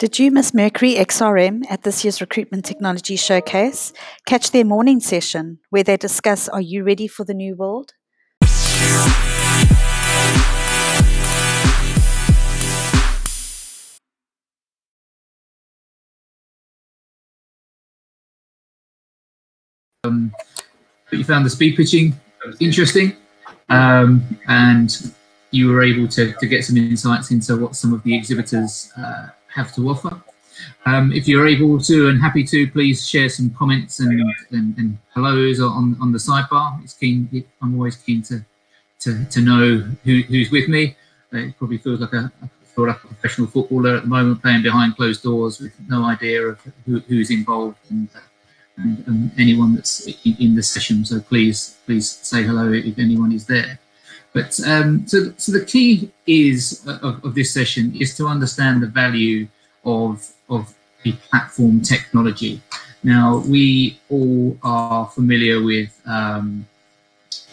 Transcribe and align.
Did 0.00 0.18
you 0.18 0.32
miss 0.32 0.52
Mercury 0.52 0.96
XRM 0.96 1.62
at 1.70 1.84
this 1.84 2.02
year's 2.02 2.20
Recruitment 2.20 2.64
Technology 2.64 3.14
Showcase? 3.14 3.92
Catch 4.26 4.50
their 4.50 4.64
morning 4.64 4.98
session 4.98 5.60
where 5.70 5.84
they 5.84 5.96
discuss 5.96 6.48
Are 6.48 6.60
you 6.60 6.82
ready 6.82 7.06
for 7.06 7.24
the 7.24 7.32
new 7.32 7.54
world? 7.54 7.92
Um, 20.02 20.32
but 21.08 21.18
you 21.20 21.24
found 21.24 21.46
the 21.46 21.50
speed 21.50 21.76
pitching 21.76 22.18
interesting 22.58 23.16
um, 23.68 24.24
and 24.48 25.14
you 25.52 25.68
were 25.68 25.84
able 25.84 26.08
to, 26.08 26.32
to 26.32 26.46
get 26.48 26.64
some 26.64 26.76
insights 26.76 27.30
into 27.30 27.56
what 27.56 27.76
some 27.76 27.94
of 27.94 28.02
the 28.02 28.16
exhibitors 28.16 28.90
uh, 28.98 29.28
have 29.54 29.74
to 29.74 29.88
offer. 29.88 30.20
Um, 30.86 31.12
if 31.12 31.26
you're 31.26 31.48
able 31.48 31.80
to 31.80 32.08
and 32.08 32.20
happy 32.20 32.44
to, 32.44 32.70
please 32.70 33.08
share 33.08 33.28
some 33.28 33.50
comments 33.50 34.00
and, 34.00 34.20
and, 34.50 34.78
and 34.78 34.98
hellos 35.14 35.60
on, 35.60 35.96
on 36.00 36.12
the 36.12 36.18
sidebar. 36.18 36.82
It's 36.82 36.94
keen. 36.94 37.44
I'm 37.60 37.74
always 37.74 37.96
keen 37.96 38.22
to 38.24 38.44
to, 39.04 39.24
to 39.26 39.40
know 39.40 39.78
who, 40.04 40.22
who's 40.22 40.50
with 40.50 40.68
me. 40.68 40.96
It 41.32 41.56
probably 41.58 41.78
feels 41.78 42.00
like 42.00 42.12
a, 42.12 42.32
like 42.76 43.04
a 43.04 43.06
professional 43.06 43.46
footballer 43.46 43.96
at 43.96 44.02
the 44.04 44.08
moment, 44.08 44.40
playing 44.40 44.62
behind 44.62 44.96
closed 44.96 45.22
doors 45.22 45.60
with 45.60 45.72
no 45.88 46.04
idea 46.04 46.42
of 46.42 46.60
who, 46.86 47.00
who's 47.00 47.30
involved 47.30 47.78
and, 47.90 48.08
and, 48.78 49.06
and, 49.06 49.30
anyone 49.38 49.74
that's 49.74 50.06
in, 50.24 50.36
in 50.40 50.54
the 50.54 50.62
session. 50.62 51.04
So 51.04 51.20
please, 51.20 51.76
please 51.86 52.10
say 52.10 52.42
hello 52.44 52.72
if 52.72 52.98
anyone 52.98 53.32
is 53.32 53.46
there. 53.46 53.78
But 54.34 54.58
um, 54.66 55.06
so, 55.06 55.32
so 55.36 55.52
the 55.52 55.64
key 55.64 56.10
is 56.26 56.84
uh, 56.86 56.98
of, 57.02 57.24
of, 57.24 57.34
this 57.34 57.54
session 57.54 57.94
is 57.98 58.16
to 58.16 58.26
understand 58.26 58.82
the 58.82 58.88
value 58.88 59.46
of 59.84 60.28
of 60.50 60.74
the 61.04 61.12
platform 61.30 61.80
technology. 61.80 62.60
Now 63.04 63.44
we 63.46 63.98
all 64.10 64.58
are 64.62 65.06
familiar 65.06 65.62
with 65.62 65.92
um, 66.04 66.66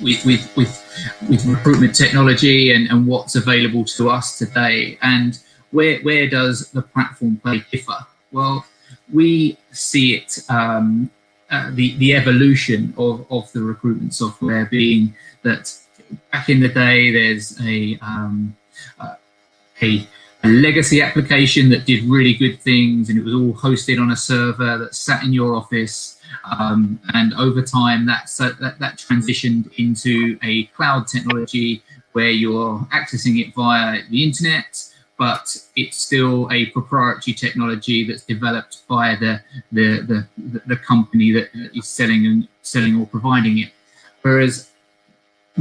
with, 0.02 0.26
with, 0.26 0.58
with, 0.58 1.20
with 1.30 1.46
recruitment 1.46 1.96
technology 1.96 2.74
and, 2.74 2.90
and 2.90 3.06
what's 3.08 3.36
available 3.36 3.86
to 3.86 4.10
us 4.10 4.38
today. 4.38 4.98
And 5.02 5.40
where, 5.72 6.00
where 6.02 6.30
does 6.30 6.72
the 6.72 6.82
platform 6.82 7.38
play 7.38 7.64
differ? 7.72 7.98
Well, 8.32 8.66
we 9.12 9.58
see 9.72 10.16
it, 10.16 10.40
um, 10.50 11.10
uh, 11.50 11.70
the, 11.74 11.96
the 11.98 12.16
evolution 12.16 12.94
of, 12.98 13.26
of 13.30 13.52
the 13.52 13.62
recruitment 13.62 14.14
software 14.14 14.66
being 14.66 15.14
that 15.44 15.78
back 16.32 16.50
in 16.50 16.60
the 16.60 16.70
day, 16.70 17.12
there's 17.12 17.60
a, 17.62 17.98
um, 18.02 18.56
uh, 19.00 19.16
a, 19.82 20.08
a 20.44 20.48
legacy 20.48 21.02
application 21.02 21.70
that 21.70 21.86
did 21.86 22.04
really 22.04 22.34
good 22.34 22.60
things 22.60 23.10
and 23.10 23.18
it 23.18 23.24
was 23.24 23.34
all 23.34 23.54
hosted 23.54 24.00
on 24.00 24.12
a 24.12 24.16
server 24.16 24.78
that 24.78 24.96
sat 24.96 25.24
in 25.24 25.34
your 25.34 25.56
office 25.56 26.22
um, 26.46 27.00
and 27.14 27.34
over 27.36 27.62
time, 27.62 28.06
that's, 28.06 28.40
uh, 28.40 28.52
that, 28.60 28.80
that 28.80 28.98
transitioned 28.98 29.72
into 29.78 30.38
a 30.44 30.66
cloud 30.68 31.08
technology 31.08 31.84
where 32.14 32.30
you're 32.30 32.80
accessing 32.94 33.40
it 33.40 33.54
via 33.54 34.02
the 34.10 34.24
internet, 34.24 34.84
but 35.18 35.56
it's 35.76 35.98
still 35.98 36.52
a 36.52 36.66
proprietary 36.68 37.34
technology 37.34 38.06
that's 38.06 38.24
developed 38.24 38.88
by 38.88 39.16
the 39.16 39.40
the, 39.72 40.28
the, 40.38 40.62
the 40.66 40.76
company 40.76 41.32
that 41.32 41.50
is 41.74 41.88
selling 41.88 42.26
and 42.26 42.48
selling 42.64 43.00
or 43.00 43.06
providing 43.06 43.60
it. 43.60 43.72
Whereas 44.24 44.71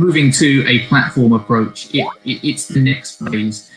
moving 0.01 0.33
to 0.33 0.65
a 0.67 0.81
platform 0.87 1.33
approach, 1.33 1.95
it, 1.95 2.07
it, 2.25 2.41
it's 2.43 2.67
the 2.67 2.81
next 2.81 3.21
phase. 3.21 3.71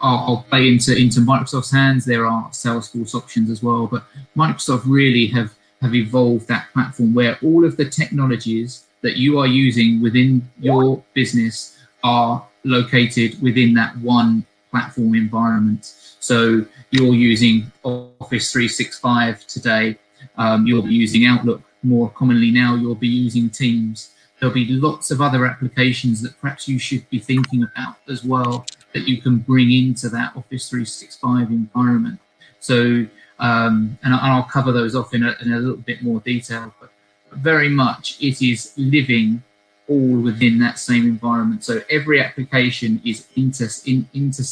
I'll, 0.00 0.18
I'll, 0.26 0.46
play 0.48 0.68
into 0.68 0.96
into 0.96 1.20
Microsoft's 1.20 1.70
hands. 1.70 2.04
There 2.04 2.26
are 2.26 2.48
Salesforce 2.50 3.14
options 3.14 3.50
as 3.50 3.62
well, 3.62 3.86
but 3.86 4.04
Microsoft 4.36 4.82
really 4.86 5.26
have 5.28 5.54
have 5.82 5.94
evolved 5.94 6.46
that 6.48 6.68
platform 6.72 7.14
where 7.14 7.38
all 7.42 7.64
of 7.64 7.76
the 7.76 7.88
technologies 7.88 8.84
that 9.00 9.16
you 9.16 9.38
are 9.38 9.46
using 9.46 10.02
within 10.02 10.48
your 10.58 11.02
business 11.14 11.78
are 12.04 12.46
located 12.64 13.40
within 13.40 13.72
that 13.74 13.96
one 13.98 14.44
platform 14.70 15.14
environment. 15.14 15.94
So 16.20 16.66
you're 16.90 17.14
using 17.14 17.72
Office 17.82 18.52
365 18.52 19.46
today, 19.46 19.96
um, 20.36 20.66
you'll 20.66 20.82
be 20.82 20.94
using 20.94 21.24
Outlook 21.24 21.62
more 21.82 22.10
commonly 22.10 22.50
now, 22.50 22.74
you'll 22.74 22.94
be 22.94 23.08
using 23.08 23.48
Teams. 23.48 24.10
There'll 24.40 24.54
be 24.54 24.68
lots 24.68 25.10
of 25.10 25.20
other 25.20 25.46
applications 25.46 26.22
that 26.22 26.40
perhaps 26.40 26.66
you 26.66 26.78
should 26.78 27.08
be 27.10 27.18
thinking 27.18 27.62
about 27.62 27.96
as 28.08 28.24
well 28.24 28.66
that 28.94 29.06
you 29.06 29.20
can 29.20 29.38
bring 29.38 29.70
into 29.70 30.08
that 30.08 30.34
Office 30.36 30.68
365 30.68 31.50
environment. 31.50 32.18
So 32.58 33.06
um, 33.38 33.98
and, 34.02 34.14
I'll 34.14 34.42
cover 34.42 34.70
those 34.72 34.94
off 34.94 35.14
in 35.14 35.22
a, 35.22 35.34
in 35.40 35.52
a 35.52 35.58
little 35.58 35.76
bit 35.76 36.02
more 36.02 36.20
detail. 36.20 36.74
But 36.80 36.90
very 37.32 37.68
much 37.68 38.20
it 38.20 38.42
is 38.42 38.72
living 38.76 39.42
all 39.88 40.20
within 40.20 40.58
that 40.60 40.78
same 40.78 41.04
environment. 41.04 41.64
So 41.64 41.80
every 41.90 42.22
application 42.22 43.00
is 43.04 43.26
inter, 43.36 43.68
in, 43.86 44.08
inter, 44.12 44.44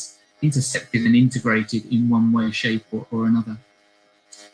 intercepted 0.42 1.02
and 1.04 1.14
integrated 1.14 1.86
in 1.92 2.08
one 2.08 2.32
way, 2.32 2.50
shape, 2.50 2.84
or, 2.92 3.06
or 3.10 3.26
another. 3.26 3.56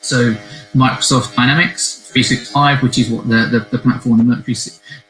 So 0.04 0.34
Microsoft 0.74 1.34
Dynamics 1.34 2.10
365, 2.12 2.82
which 2.82 2.98
is 2.98 3.08
what 3.08 3.26
the, 3.26 3.48
the, 3.50 3.66
the 3.70 3.78
platform 3.78 4.18
the 4.18 4.24
Mercury, 4.24 4.54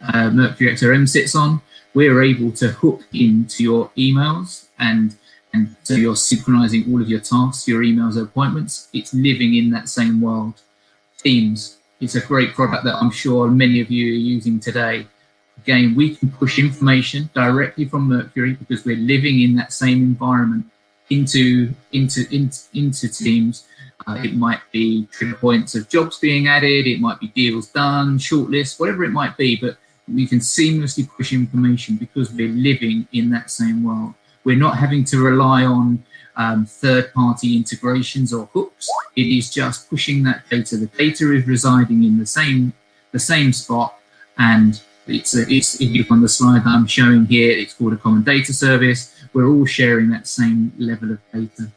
uh, 0.01 0.31
Mercury 0.31 0.73
XRM 0.73 1.09
sits 1.09 1.35
on, 1.35 1.61
we're 1.95 2.23
able 2.23 2.53
to 2.53 2.69
hook 2.69 3.03
into 3.13 3.65
your 3.65 3.91
emails 3.99 4.67
and 4.79 5.17
and 5.53 5.75
so 5.83 5.95
you're 5.95 6.17
synchronizing 6.17 6.93
all 6.93 7.01
of 7.01 7.09
your 7.09 7.21
tasks, 7.21 7.69
your 7.69 7.83
emails, 7.83 8.21
appointments. 8.21 8.89
It's 8.93 9.15
living 9.15 9.55
in 9.55 9.71
that 9.71 9.89
same 9.89 10.21
world. 10.21 10.55
Teams, 11.19 11.79
it's 12.01 12.17
a 12.17 12.21
great 12.21 12.55
product 12.55 12.85
that 12.85 12.97
I'm 12.97 13.13
sure 13.13 13.49
many 13.49 13.81
of 13.81 13.89
you 13.89 14.13
are 14.13 14.17
using 14.17 14.59
today. 14.59 15.07
Again, 15.59 15.95
we 15.95 16.17
can 16.17 16.31
push 16.33 16.59
information 16.59 17.31
directly 17.35 17.85
from 17.85 18.09
Mercury 18.09 18.55
because 18.55 18.85
we're 18.85 18.97
living 18.97 19.43
in 19.43 19.55
that 19.55 19.73
same 19.73 20.03
environment 20.03 20.67
into 21.11 21.73
into 21.93 22.27
into, 22.35 22.59
into 22.75 23.09
Teams. 23.09 23.65
Uh, 24.07 24.21
it 24.23 24.35
might 24.35 24.61
be 24.73 25.07
trigger 25.07 25.37
points 25.37 25.75
of 25.75 25.89
jobs 25.89 26.19
being 26.19 26.49
added. 26.49 26.87
It 26.87 27.01
might 27.01 27.21
be 27.21 27.29
deals 27.29 27.69
done, 27.69 28.19
shortlists, 28.19 28.79
whatever 28.79 29.05
it 29.05 29.11
might 29.11 29.37
be. 29.37 29.57
But 29.57 29.77
we 30.13 30.27
can 30.27 30.41
seamlessly 30.41 31.09
push 31.09 31.33
information 31.33 31.97
because 31.97 32.33
we're 32.33 32.49
living 32.49 33.09
in 33.13 33.31
that 33.31 33.51
same 33.51 33.83
world. 33.83 34.15
We're 34.45 34.57
not 34.57 34.77
having 34.77 35.05
to 35.05 35.19
rely 35.23 35.65
on 35.65 36.05
um, 36.37 36.67
third-party 36.67 37.57
integrations 37.57 38.35
or 38.35 38.47
hooks. 38.53 38.91
It 39.17 39.27
is 39.27 39.51
just 39.51 39.89
pushing 39.89 40.23
that 40.25 40.43
data. 40.51 40.77
The 40.77 40.87
data 40.87 41.33
is 41.33 41.47
residing 41.47 42.05
in 42.05 42.19
the 42.19 42.27
same 42.27 42.73
the 43.13 43.19
same 43.21 43.53
spot, 43.53 43.95
and 44.39 44.83
it's 45.07 45.37
a, 45.37 45.43
it's 45.49 45.81
if 45.81 45.91
you 45.91 46.03
look 46.03 46.11
on 46.11 46.21
the 46.21 46.29
slide 46.29 46.65
that 46.65 46.69
I'm 46.69 46.87
showing 46.87 47.27
here, 47.27 47.53
it's 47.53 47.75
called 47.75 47.93
a 47.93 47.97
common 47.97 48.25
data 48.25 48.53
service. 48.53 49.15
We're 49.33 49.49
all 49.49 49.65
sharing 49.65 50.11
that 50.11 50.27
same 50.27 50.73
level 50.79 51.13
of 51.13 51.21
data. 51.33 51.71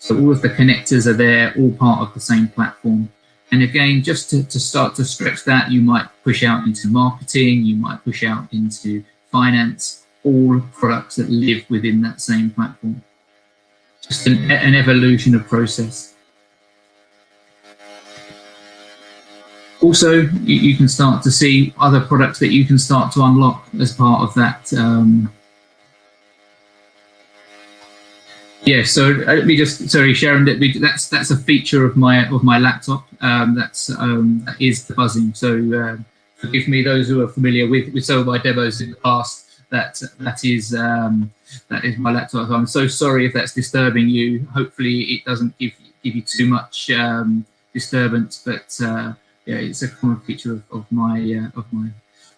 So 0.00 0.18
all 0.18 0.32
of 0.32 0.40
the 0.40 0.48
connectors 0.48 1.06
are 1.06 1.12
there, 1.12 1.52
all 1.58 1.72
part 1.72 2.00
of 2.00 2.14
the 2.14 2.20
same 2.20 2.48
platform. 2.48 3.10
And 3.52 3.62
again, 3.62 4.02
just 4.02 4.30
to, 4.30 4.42
to 4.44 4.58
start 4.58 4.94
to 4.94 5.04
stretch 5.04 5.44
that, 5.44 5.70
you 5.70 5.82
might 5.82 6.06
push 6.24 6.42
out 6.42 6.66
into 6.66 6.88
marketing, 6.88 7.66
you 7.66 7.76
might 7.76 8.02
push 8.02 8.24
out 8.24 8.50
into 8.50 9.04
finance, 9.30 10.06
all 10.24 10.58
products 10.72 11.16
that 11.16 11.28
live 11.28 11.68
within 11.68 12.00
that 12.00 12.22
same 12.22 12.48
platform. 12.48 13.02
Just 14.00 14.26
an, 14.26 14.50
an 14.50 14.74
evolution 14.74 15.34
of 15.34 15.46
process. 15.46 16.14
Also, 19.82 20.12
you, 20.22 20.56
you, 20.56 20.76
can 20.76 20.88
start 20.88 21.22
to 21.24 21.30
see 21.30 21.74
other 21.78 22.00
products 22.00 22.38
that 22.38 22.48
you 22.48 22.64
can 22.64 22.78
start 22.78 23.12
to 23.12 23.22
unlock 23.22 23.66
as 23.78 23.94
part 23.94 24.22
of 24.22 24.32
that. 24.34 24.72
Um, 24.72 25.30
yeah, 28.70 28.84
so 28.84 29.04
uh, 29.10 29.34
let 29.38 29.46
me 29.46 29.56
just 29.56 29.90
sorry, 29.90 30.14
Sharon. 30.14 30.44
That 30.44 30.58
that's 30.80 31.08
that's 31.08 31.30
a 31.30 31.36
feature 31.36 31.84
of 31.84 31.96
my 31.96 32.28
of 32.28 32.42
my 32.44 32.58
laptop. 32.58 33.04
Um, 33.20 33.54
that's 33.54 33.90
um, 33.90 34.42
that 34.46 34.60
is 34.60 34.86
the 34.86 34.94
buzzing. 34.94 35.34
So 35.34 35.50
uh, 35.80 35.96
forgive 36.36 36.68
me, 36.68 36.82
those 36.82 37.08
who 37.08 37.20
are 37.22 37.28
familiar 37.28 37.68
with 37.68 37.92
with 37.92 38.04
some 38.04 38.18
of 38.18 38.26
my 38.26 38.38
demos 38.38 38.80
in 38.80 38.90
the 38.90 38.96
past 38.96 39.50
that 39.70 40.00
that 40.18 40.44
is 40.44 40.74
um, 40.74 41.32
that 41.68 41.84
is 41.84 41.96
my 41.98 42.12
laptop. 42.12 42.48
I'm 42.50 42.66
so 42.66 42.86
sorry 42.86 43.26
if 43.26 43.32
that's 43.32 43.54
disturbing 43.54 44.08
you. 44.08 44.46
Hopefully, 44.54 44.98
it 45.14 45.24
doesn't 45.24 45.56
give 45.58 45.72
give 46.04 46.14
you 46.14 46.22
too 46.22 46.46
much 46.46 46.90
um, 46.90 47.44
disturbance. 47.72 48.42
But 48.44 48.78
uh, 48.82 49.14
yeah, 49.46 49.56
it's 49.56 49.82
a 49.82 49.88
common 49.88 50.20
feature 50.20 50.52
of, 50.52 50.62
of 50.70 50.92
my 50.92 51.18
uh, 51.18 51.58
of 51.58 51.66
my 51.72 51.88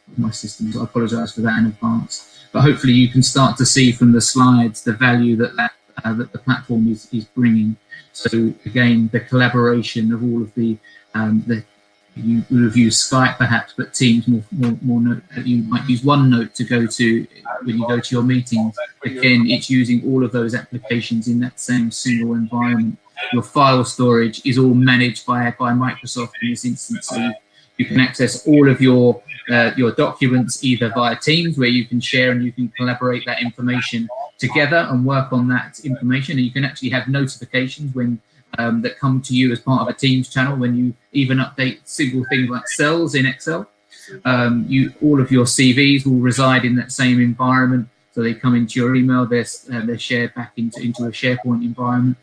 of 0.08 0.18
my 0.18 0.30
system. 0.30 0.72
So 0.72 0.80
I 0.80 0.84
apologise 0.84 1.32
for 1.32 1.42
that 1.42 1.58
in 1.58 1.66
advance. 1.66 2.46
But 2.52 2.62
hopefully, 2.62 2.92
you 2.92 3.08
can 3.08 3.22
start 3.22 3.56
to 3.58 3.66
see 3.66 3.92
from 3.92 4.12
the 4.12 4.20
slides 4.20 4.82
the 4.82 4.92
value 4.92 5.36
that 5.36 5.56
that, 5.56 5.72
uh, 6.04 6.12
that 6.14 6.32
the 6.32 6.38
platform 6.38 6.90
is 6.90 7.08
is 7.12 7.24
bringing. 7.24 7.76
So 8.12 8.52
again, 8.66 9.08
the 9.12 9.20
collaboration 9.20 10.12
of 10.12 10.22
all 10.22 10.42
of 10.42 10.54
the 10.54 10.78
um, 11.14 11.44
the 11.46 11.64
you 12.14 12.42
would 12.50 12.64
have 12.64 12.76
used 12.76 13.10
Skype 13.10 13.38
perhaps, 13.38 13.72
but 13.76 13.94
Teams 13.94 14.28
more 14.28 14.44
more, 14.50 14.78
more 14.82 15.00
note, 15.00 15.22
you 15.44 15.62
might 15.62 15.88
use 15.88 16.02
OneNote 16.02 16.52
to 16.54 16.64
go 16.64 16.86
to 16.86 17.26
when 17.62 17.78
you 17.78 17.88
go 17.88 18.00
to 18.00 18.14
your 18.14 18.22
meetings. 18.22 18.74
Again, 19.04 19.46
it's 19.48 19.70
using 19.70 20.02
all 20.04 20.24
of 20.24 20.32
those 20.32 20.54
applications 20.54 21.28
in 21.28 21.40
that 21.40 21.58
same 21.58 21.90
single 21.90 22.34
environment. 22.34 22.98
your 23.32 23.42
file 23.42 23.84
storage 23.84 24.44
is 24.44 24.58
all 24.58 24.74
managed 24.74 25.24
by 25.26 25.54
by 25.58 25.72
Microsoft 25.72 26.32
in 26.42 26.50
this 26.50 26.64
instance. 26.64 27.08
So 27.08 27.30
you, 27.78 27.86
can 27.86 28.00
access 28.00 28.46
all 28.46 28.68
of 28.68 28.80
your 28.80 29.22
uh, 29.50 29.70
your 29.76 29.92
documents 29.92 30.62
either 30.62 30.90
via 30.90 31.16
Teams, 31.16 31.56
where 31.56 31.68
you 31.68 31.86
can 31.86 32.00
share 32.00 32.32
and 32.32 32.44
you 32.44 32.52
can 32.52 32.68
collaborate 32.76 33.24
that 33.26 33.40
information 33.40 34.08
together 34.46 34.80
and 34.90 34.98
work 35.14 35.32
on 35.32 35.48
that 35.48 35.80
information. 35.84 36.32
And 36.36 36.44
you 36.46 36.52
can 36.56 36.64
actually 36.64 36.90
have 36.90 37.06
notifications 37.08 37.94
when 37.94 38.20
um, 38.58 38.82
that 38.82 38.98
come 38.98 39.22
to 39.22 39.32
you 39.34 39.52
as 39.52 39.60
part 39.60 39.80
of 39.82 39.88
a 39.88 39.96
Teams 40.04 40.28
channel 40.28 40.56
when 40.56 40.72
you 40.76 40.94
even 41.12 41.38
update 41.38 41.78
simple 41.84 42.24
things 42.30 42.50
like 42.50 42.66
cells 42.68 43.14
in 43.14 43.24
Excel. 43.24 43.68
Um, 44.24 44.64
you 44.68 44.92
all 45.00 45.20
of 45.20 45.30
your 45.30 45.46
CVs 45.56 46.04
will 46.06 46.22
reside 46.30 46.64
in 46.64 46.74
that 46.76 46.90
same 46.90 47.18
environment, 47.20 47.88
so 48.12 48.22
they 48.22 48.34
come 48.34 48.54
into 48.60 48.80
your 48.80 48.96
email. 48.96 49.24
They're 49.26 49.52
uh, 49.72 49.86
they're 49.86 50.06
shared 50.10 50.34
back 50.34 50.52
into 50.56 50.80
into 50.80 51.04
a 51.04 51.12
SharePoint 51.20 51.62
environment. 51.70 52.16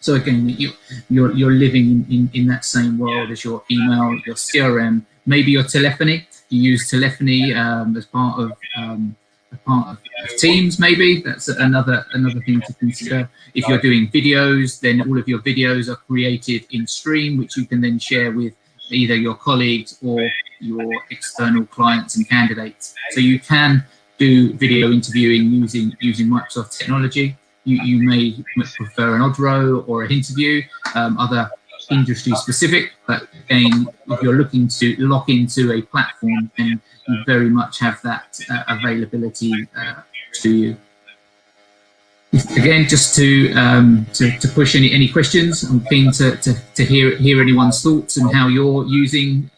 So 0.00 0.14
again, 0.14 0.48
you, 0.48 0.70
you're 1.14 1.32
you're 1.32 1.56
living 1.66 1.86
in, 1.94 2.00
in, 2.16 2.22
in 2.38 2.46
that 2.52 2.64
same 2.64 2.98
world 2.98 3.30
as 3.30 3.44
your 3.44 3.62
email, 3.70 4.08
your 4.26 4.38
CRM, 4.46 5.04
maybe 5.26 5.50
your 5.52 5.64
telephony. 5.76 6.26
You 6.48 6.60
use 6.72 6.90
telephony 6.90 7.54
um, 7.54 7.96
as 7.96 8.06
part 8.06 8.34
of 8.44 8.52
um, 8.76 9.16
part 9.64 9.88
of 9.88 9.98
Teams, 10.38 10.78
maybe 10.78 11.22
that's 11.22 11.48
another 11.48 12.06
another 12.12 12.40
thing 12.40 12.60
to 12.62 12.72
consider. 12.74 13.28
If 13.54 13.68
you're 13.68 13.80
doing 13.80 14.08
videos, 14.08 14.80
then 14.80 15.02
all 15.02 15.18
of 15.18 15.28
your 15.28 15.40
videos 15.40 15.88
are 15.92 15.96
created 15.96 16.66
in 16.70 16.86
Stream, 16.86 17.36
which 17.36 17.56
you 17.56 17.66
can 17.66 17.80
then 17.80 17.98
share 17.98 18.32
with 18.32 18.54
either 18.90 19.14
your 19.14 19.34
colleagues 19.34 19.98
or 20.02 20.30
your 20.60 20.90
external 21.10 21.66
clients 21.66 22.16
and 22.16 22.28
candidates. 22.28 22.94
So 23.10 23.20
you 23.20 23.38
can 23.38 23.84
do 24.18 24.54
video 24.54 24.90
interviewing 24.90 25.50
using 25.50 25.96
using 26.00 26.28
Microsoft 26.28 26.76
technology. 26.78 27.36
You, 27.64 27.82
you 27.82 28.02
may 28.06 28.42
prefer 28.76 29.16
an 29.16 29.22
Odro 29.22 29.88
or 29.88 30.04
an 30.04 30.10
interview, 30.10 30.62
um, 30.94 31.16
other 31.18 31.50
industry 31.90 32.32
specific, 32.36 32.92
but 33.06 33.28
again, 33.44 33.86
if 34.08 34.22
you're 34.22 34.34
looking 34.34 34.68
to 34.68 34.96
lock 34.98 35.28
into 35.28 35.72
a 35.72 35.82
platform, 35.82 36.50
then 36.56 36.80
you 37.08 37.24
very 37.26 37.50
much 37.50 37.78
have 37.80 38.00
that 38.02 38.40
uh, 38.50 38.64
availability 38.68 39.52
uh, 39.76 40.02
to 40.34 40.50
you. 40.50 40.76
Again, 42.56 42.88
just 42.88 43.14
to, 43.16 43.52
um, 43.52 44.06
to, 44.14 44.36
to 44.38 44.48
push 44.48 44.74
any 44.74 44.92
any 44.92 45.08
questions, 45.08 45.62
I'm 45.62 45.84
keen 45.86 46.10
to, 46.12 46.36
to, 46.38 46.54
to 46.74 46.84
hear 46.84 47.16
hear 47.16 47.40
anyone's 47.40 47.80
thoughts 47.80 48.16
and 48.16 48.34
how 48.34 48.48
you're 48.48 48.84
using 48.86 49.50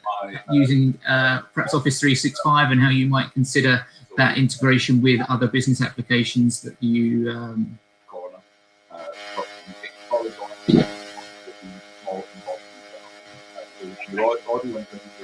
using 0.50 0.98
uh, 1.08 1.40
perhaps 1.54 1.72
Office 1.72 2.00
365 2.00 2.72
and 2.72 2.80
how 2.80 2.90
you 2.90 3.06
might 3.06 3.32
consider 3.32 3.86
that 4.16 4.38
integration 4.38 5.00
with 5.00 5.20
other 5.30 5.46
business 5.46 5.80
applications 5.82 6.60
that 6.62 6.76
you 6.82 7.30
um, 7.30 7.78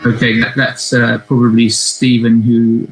Okay, 0.05 0.41
that, 0.41 0.55
that's 0.57 0.93
uh, 0.93 1.19
probably 1.27 1.69
Stephen 1.69 2.43
who. 2.43 2.89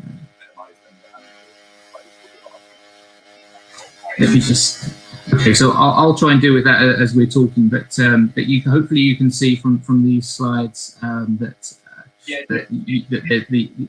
Let 4.19 4.31
me 4.31 4.41
just. 4.41 4.95
Okay, 5.33 5.55
so 5.55 5.73
I'll, 5.73 5.93
I'll 5.93 6.15
try 6.15 6.33
and 6.33 6.41
deal 6.41 6.55
with 6.55 6.65
that 6.65 6.83
uh, 6.83 7.03
as 7.03 7.15
we're 7.15 7.27
talking, 7.27 7.69
but 7.69 7.99
um, 8.01 8.33
but 8.35 8.47
you 8.47 8.63
hopefully 8.63 9.01
you 9.01 9.17
can 9.17 9.31
see 9.31 9.57
from 9.57 9.81
from 9.81 10.05
these 10.05 10.29
slides 10.29 10.97
um, 11.03 11.39
that, 11.41 11.77
uh, 11.87 12.03
that, 12.49 12.67
you, 12.71 13.05
that 13.11 13.23
the 13.29 13.47
the 13.49 13.89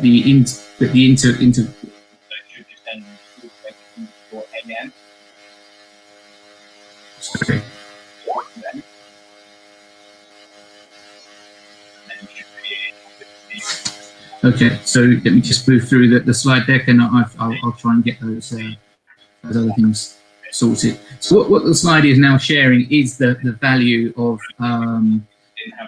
the, 0.00 0.30
in, 0.30 0.44
that 0.78 0.92
the 0.92 1.10
inter 1.10 1.36
inter. 1.40 1.66
Okay. 7.42 7.59
Okay, 14.42 14.78
so 14.84 15.00
let 15.00 15.24
me 15.24 15.40
just 15.42 15.68
move 15.68 15.86
through 15.86 16.08
the, 16.08 16.20
the 16.20 16.32
slide 16.32 16.66
deck 16.66 16.88
and 16.88 17.02
i 17.02 17.24
will 17.62 17.72
try 17.72 17.92
and 17.92 18.02
get 18.02 18.18
those, 18.20 18.54
uh, 18.54 18.70
those 19.44 19.56
other 19.58 19.72
things 19.72 20.18
sorted. 20.50 20.98
So 21.20 21.36
what, 21.36 21.50
what 21.50 21.64
the 21.64 21.74
slide 21.74 22.06
is 22.06 22.18
now 22.18 22.38
sharing 22.38 22.90
is 22.90 23.18
the, 23.18 23.38
the 23.42 23.52
value 23.52 24.14
of 24.16 24.40
um, 24.58 25.26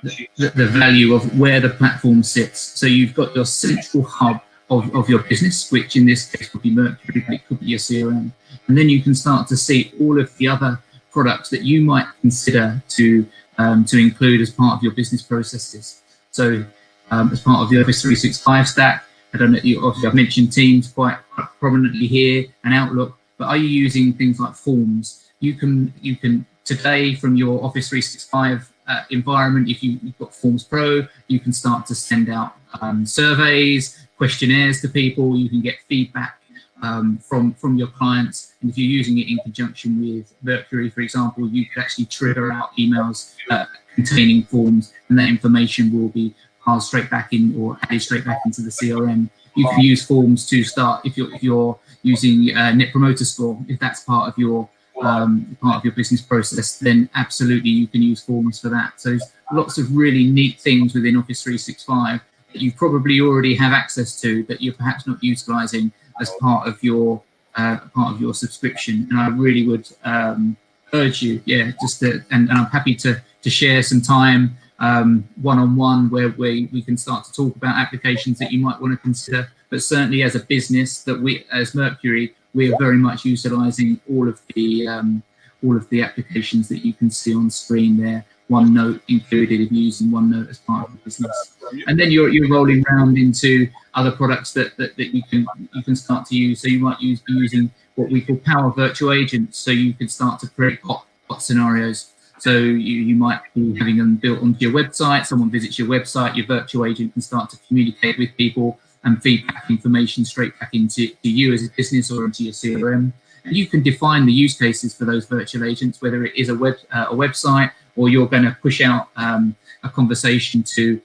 the, 0.03 0.29
the, 0.55 0.67
value 0.67 1.15
of 1.15 1.39
where 1.39 1.61
the 1.61 1.71
platform 1.71 2.23
sits. 2.23 2.61
So 2.61 2.87
you've 2.87 3.15
got 3.15 3.35
your 3.35 3.47
central 3.47 4.05
hub 4.05 4.43
of, 4.69 4.95
of 4.95 5.09
your 5.09 5.21
business, 5.21 5.73
which 5.73 5.97
in 5.97 6.05
this 6.05 6.31
case 6.31 6.53
would 6.53 6.63
be 6.63 6.71
Mercury, 6.71 7.25
but 7.27 7.35
it 7.35 7.47
could 7.47 7.61
be 7.61 7.67
your 7.67 7.79
CRM. 7.79 8.33
And 8.69 8.79
then 8.79 8.91
you 8.91 9.03
can 9.03 9.15
start 9.15 9.49
to 9.49 9.57
see 9.57 9.95
all 9.99 10.21
of 10.21 10.37
the 10.37 10.49
other 10.49 10.79
products 11.11 11.49
that 11.51 11.63
you 11.63 11.81
might 11.81 12.07
consider 12.21 12.83
to 12.89 13.27
um, 13.59 13.85
to 13.85 13.99
include 13.99 14.41
as 14.41 14.51
part 14.51 14.77
of 14.77 14.83
your 14.83 14.93
business 14.93 15.23
processes. 15.23 16.03
So 16.31 16.65
um, 17.13 17.31
as 17.31 17.41
part 17.41 17.63
of 17.63 17.71
the 17.71 17.81
Office 17.81 18.03
365 18.03 18.67
stack. 18.67 19.05
I 19.35 19.39
don't 19.39 19.53
know, 19.53 19.59
obviously 19.59 20.09
I've 20.09 20.15
mentioned 20.15 20.53
Teams 20.53 20.91
quite 20.91 21.19
prominently 21.61 22.07
here 22.07 22.47
and 22.65 22.75
Outlook, 22.75 23.17
but 23.39 23.47
are 23.47 23.57
you 23.57 23.69
using 23.69 24.13
things 24.15 24.41
like 24.41 24.55
forms? 24.55 25.31
You 25.41 25.55
can, 25.55 25.93
you 26.01 26.17
can 26.17 26.45
today 26.65 27.15
from 27.15 27.37
your 27.37 27.63
Office 27.63 27.89
365 27.91 28.73
uh, 28.89 29.05
environment, 29.11 29.69
if 29.69 29.83
you, 29.83 29.99
have 29.99 30.19
got 30.19 30.35
Forms 30.35 30.65
Pro, 30.65 31.07
you 31.29 31.39
can 31.39 31.53
start 31.53 31.87
to 31.87 31.95
send 31.95 32.29
out 32.29 32.57
um, 32.81 33.07
surveys, 33.07 34.07
questionnaires 34.17 34.81
to 34.81 34.89
people, 34.89 35.37
you 35.37 35.49
can 35.49 35.61
get 35.61 35.77
feedback 35.89 36.41
um, 36.83 37.19
from, 37.19 37.55
from 37.55 37.77
your 37.77 37.89
clients. 37.89 38.55
And 38.61 38.71
if 38.71 38.79
you're 38.79 38.91
using 38.91 39.19
it 39.19 39.29
in 39.29 39.39
conjunction 39.39 40.01
with 40.01 40.35
Mercury, 40.43 40.91
for 40.91 41.01
example, 41.01 41.49
you 41.49 41.67
could 41.67 41.81
actually 41.81 42.07
trigger 42.07 42.53
out 42.53 42.77
emails 42.77 43.35
uh, 43.51 43.67
containing 43.95 44.45
forms 44.45 44.93
and 45.09 45.19
that 45.19 45.29
information 45.29 45.93
will 45.93 46.09
be 46.09 46.35
passed 46.65 46.89
straight 46.89 47.11
back 47.11 47.33
in 47.33 47.55
or 47.59 47.79
added 47.83 48.03
straight 48.03 48.25
back 48.25 48.41
into 48.45 48.63
the 48.63 48.71
CRM. 48.71 49.29
You 49.55 49.69
can 49.69 49.81
use 49.81 50.05
forms 50.07 50.49
to 50.49 50.65
start 50.65 51.05
if 51.05 51.17
you're 51.17 51.35
if 51.35 51.43
you're 51.43 51.79
using 52.03 52.57
uh, 52.57 52.73
Net 52.73 52.91
Promoter 52.91 53.25
Score. 53.25 53.59
If 53.69 53.79
that's 53.81 54.03
part 54.05 54.29
of 54.29 54.39
your 54.39 54.69
um, 55.03 55.57
part 55.61 55.77
of 55.77 55.85
your 55.85 55.93
business 55.95 56.23
process, 56.23 56.79
then 56.79 57.09
absolutely 57.15 57.71
you 57.71 57.87
can 57.87 58.03
use 58.03 58.23
forms 58.23 58.61
for 58.61 58.69
that. 58.71 59.01
So 59.01 59.11
there's 59.11 59.31
lots 59.53 59.79
of 59.79 59.95
really 59.95 60.25
neat 60.25 60.61
things 60.61 60.95
within 60.95 61.17
Office 61.17 61.43
365 61.43 62.21
that 62.53 62.63
you 62.63 62.73
probably 62.73 63.21
already 63.21 63.55
have 63.55 63.73
access 63.73 64.21
to 64.21 64.43
that 64.45 64.61
you're 64.61 64.75
perhaps 64.75 65.07
not 65.07 65.23
utilizing 65.23 65.93
as 66.21 66.31
part 66.41 66.69
of 66.69 66.83
your 66.83 67.23
uh, 67.57 67.79
part 67.95 68.15
of 68.15 68.21
your 68.21 68.35
subscription. 68.35 69.07
And 69.11 69.19
I 69.19 69.29
really 69.29 69.67
would 69.67 69.89
um, 70.05 70.57
urge 70.93 71.23
you, 71.23 71.43
yeah, 71.45 71.73
just 71.81 72.01
to, 72.01 72.23
and, 72.31 72.49
and 72.49 72.53
I'm 72.53 72.67
happy 72.67 72.95
to 72.97 73.21
to 73.43 73.51
share 73.51 73.83
some 73.83 74.01
time 74.01 74.57
um, 74.79 75.29
one-on-one 75.41 76.11
where 76.11 76.31
we, 76.31 76.69
we 76.73 76.83
can 76.83 76.97
start 76.97 77.25
to 77.25 77.33
talk 77.33 77.55
about 77.57 77.77
applications 77.77 78.39
that 78.39 78.53
you 78.53 78.61
might 78.61 78.81
want 78.81 78.93
to 78.93 78.99
consider. 78.99 79.49
But 79.71 79.83
certainly 79.83 80.23
as 80.23 80.35
a 80.35 80.41
business 80.41 81.03
that 81.05 81.21
we, 81.21 81.47
as 81.53 81.75
Mercury, 81.75 82.35
we 82.55 82.73
are 82.73 82.79
very 82.79 82.97
much 82.97 83.25
utilizing 83.25 84.01
all 84.11 84.29
of 84.29 84.41
the 84.55 84.87
um, 84.87 85.23
all 85.65 85.77
of 85.77 85.89
the 85.91 86.03
applications 86.03 86.69
that 86.69 86.85
you 86.85 86.93
can 86.93 87.11
see 87.11 87.35
on 87.35 87.49
screen 87.49 87.97
there. 87.97 88.25
OneNote 88.51 89.01
included 89.09 89.61
if 89.61 89.73
you're 89.73 89.83
using 89.85 90.09
OneNote 90.09 90.51
as 90.51 90.59
part 90.59 90.89
of 90.89 90.93
the 90.93 90.99
business. 90.99 91.57
And 91.87 91.99
then 91.99 92.11
you're, 92.11 92.29
you're 92.29 92.51
rolling 92.51 92.85
around 92.91 93.17
into 93.17 93.69
other 93.95 94.11
products 94.11 94.53
that, 94.53 94.77
that, 94.77 94.97
that 94.97 95.15
you 95.15 95.23
can 95.31 95.47
you 95.73 95.83
can 95.83 95.97
start 95.97 96.27
to 96.27 96.37
use. 96.37 96.61
So 96.61 96.69
you 96.69 96.81
might 96.81 97.01
use 97.01 97.21
be 97.21 97.33
using 97.33 97.71
what 97.95 98.11
we 98.11 98.21
call 98.21 98.37
Power 98.37 98.71
Virtual 98.73 99.13
Agents. 99.13 99.59
So 99.59 99.71
you 99.71 99.95
can 99.95 100.09
start 100.09 100.41
to 100.41 100.49
create 100.49 100.81
hot, 100.83 101.07
hot 101.31 101.43
scenarios 101.43 102.12
so 102.43 102.51
you, 102.51 102.97
you 103.09 103.15
might 103.15 103.41
be 103.55 103.79
having 103.79 103.99
them 103.99 104.17
built 104.17 104.43
onto 104.43 104.59
your 104.59 104.73
website. 104.73 105.27
Someone 105.27 105.49
visits 105.49 105.79
your 105.79 105.87
website, 105.87 106.35
your 106.35 106.45
virtual 106.45 106.85
agent 106.85 107.13
can 107.13 107.23
start 107.23 107.51
to 107.51 107.57
communicate 107.69 108.19
with 108.19 108.37
people 108.37 108.81
and 109.05 109.23
feedback 109.23 109.71
information 109.71 110.25
straight 110.25 110.59
back 110.59 110.71
into 110.73 111.07
to 111.07 111.31
you 111.31 111.53
as 111.53 111.65
a 111.65 111.69
business 111.77 112.11
or 112.11 112.25
into 112.25 112.43
your 112.43 112.53
CRM. 112.53 113.13
And 113.45 113.57
you 113.57 113.69
can 113.69 113.85
define 113.85 114.27
the 114.27 114.33
use 114.33 114.59
cases 114.59 114.93
for 114.93 115.05
those 115.05 115.25
virtual 115.27 115.63
agents, 115.63 116.03
whether 116.03 116.25
it 116.25 116.35
is 116.35 116.49
a 116.49 116.55
web 116.57 116.79
uh, 116.93 117.07
a 117.11 117.15
website 117.15 117.71
or 117.95 118.09
you're 118.09 118.27
going 118.27 118.43
to 118.43 118.57
push 118.61 118.81
out 118.81 119.11
um, 119.15 119.55
a 119.85 119.89
conversation 119.89 120.65
to, 120.65 121.01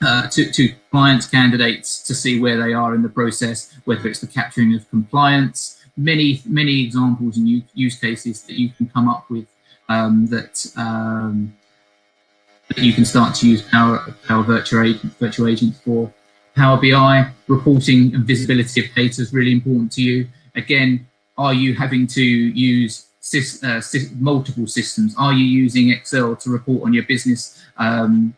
uh, 0.00 0.26
to 0.28 0.50
to 0.50 0.72
clients, 0.90 1.26
candidates 1.26 2.02
to 2.04 2.14
see 2.14 2.40
where 2.40 2.56
they 2.56 2.72
are 2.72 2.94
in 2.94 3.02
the 3.02 3.10
process, 3.10 3.76
whether 3.84 4.08
it's 4.08 4.20
the 4.20 4.26
capturing 4.26 4.74
of 4.74 4.88
compliance. 4.88 5.84
Many 5.98 6.40
many 6.46 6.82
examples 6.82 7.36
and 7.36 7.62
use 7.74 7.98
cases 7.98 8.40
that 8.44 8.58
you 8.58 8.70
can 8.70 8.88
come 8.88 9.06
up 9.06 9.28
with 9.28 9.46
um, 9.88 10.26
that, 10.26 10.66
um, 10.76 11.54
that 12.68 12.78
you 12.78 12.92
can 12.92 13.04
start 13.04 13.34
to 13.36 13.48
use 13.48 13.62
Power, 13.62 14.14
Power 14.26 14.42
Virtual, 14.42 14.84
Agent, 14.84 15.12
Virtual 15.18 15.48
Agent 15.48 15.74
for. 15.76 16.12
Power 16.56 16.80
BI, 16.80 17.30
reporting 17.48 18.14
and 18.14 18.24
visibility 18.24 18.82
of 18.82 18.94
data 18.94 19.20
is 19.20 19.30
really 19.30 19.52
important 19.52 19.92
to 19.92 20.02
you. 20.02 20.26
Again, 20.54 21.06
are 21.36 21.52
you 21.52 21.74
having 21.74 22.06
to 22.08 22.22
use 22.22 23.08
uh, 23.62 23.82
multiple 24.18 24.66
systems? 24.66 25.14
Are 25.18 25.34
you 25.34 25.44
using 25.44 25.90
Excel 25.90 26.34
to 26.36 26.50
report 26.50 26.84
on 26.84 26.94
your 26.94 27.04
business 27.04 27.62
um, 27.76 28.34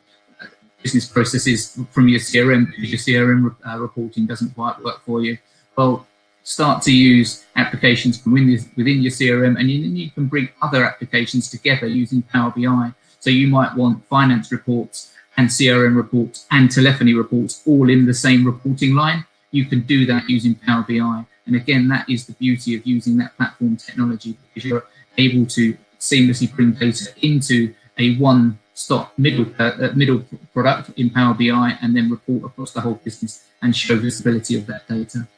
business 0.82 1.06
processes 1.06 1.78
from 1.90 2.08
your 2.08 2.18
CRM 2.18 2.66
because 2.74 3.06
your 3.06 3.22
CRM 3.24 3.54
uh, 3.66 3.78
reporting 3.78 4.26
doesn't 4.26 4.52
quite 4.56 4.82
work 4.82 5.00
for 5.04 5.22
you? 5.22 5.38
Well, 5.76 6.07
start 6.48 6.82
to 6.82 6.90
use 6.90 7.44
applications 7.56 8.18
from 8.18 8.32
within, 8.32 8.58
within 8.74 9.02
your 9.02 9.12
CRM, 9.12 9.58
and 9.60 9.68
then 9.68 9.96
you 9.96 10.10
can 10.10 10.26
bring 10.26 10.48
other 10.62 10.82
applications 10.82 11.50
together 11.50 11.86
using 11.86 12.22
Power 12.22 12.50
BI. 12.56 12.90
So 13.20 13.28
you 13.28 13.48
might 13.48 13.76
want 13.76 14.06
finance 14.08 14.50
reports 14.50 15.12
and 15.36 15.50
CRM 15.50 15.94
reports 15.94 16.46
and 16.50 16.70
telephony 16.70 17.12
reports 17.12 17.62
all 17.66 17.90
in 17.90 18.06
the 18.06 18.14
same 18.14 18.46
reporting 18.46 18.94
line. 18.94 19.26
You 19.50 19.66
can 19.66 19.82
do 19.82 20.06
that 20.06 20.30
using 20.30 20.54
Power 20.54 20.86
BI. 20.88 21.26
And 21.44 21.54
again, 21.54 21.86
that 21.88 22.08
is 22.08 22.24
the 22.24 22.32
beauty 22.32 22.74
of 22.76 22.86
using 22.86 23.18
that 23.18 23.36
platform 23.36 23.76
technology 23.76 24.38
because 24.54 24.64
you're 24.68 24.86
able 25.18 25.44
to 25.46 25.76
seamlessly 26.00 26.50
bring 26.54 26.72
data 26.72 27.08
into 27.20 27.74
a 27.98 28.16
one-stop 28.16 29.12
middle 29.18 29.46
uh, 29.58 29.90
middle 29.94 30.24
product 30.54 30.90
in 30.96 31.10
Power 31.10 31.34
BI 31.34 31.76
and 31.82 31.94
then 31.94 32.10
report 32.10 32.44
across 32.44 32.72
the 32.72 32.80
whole 32.80 33.00
business 33.04 33.44
and 33.60 33.76
show 33.76 33.96
visibility 33.96 34.56
of 34.56 34.64
that 34.66 34.88
data. 34.88 35.28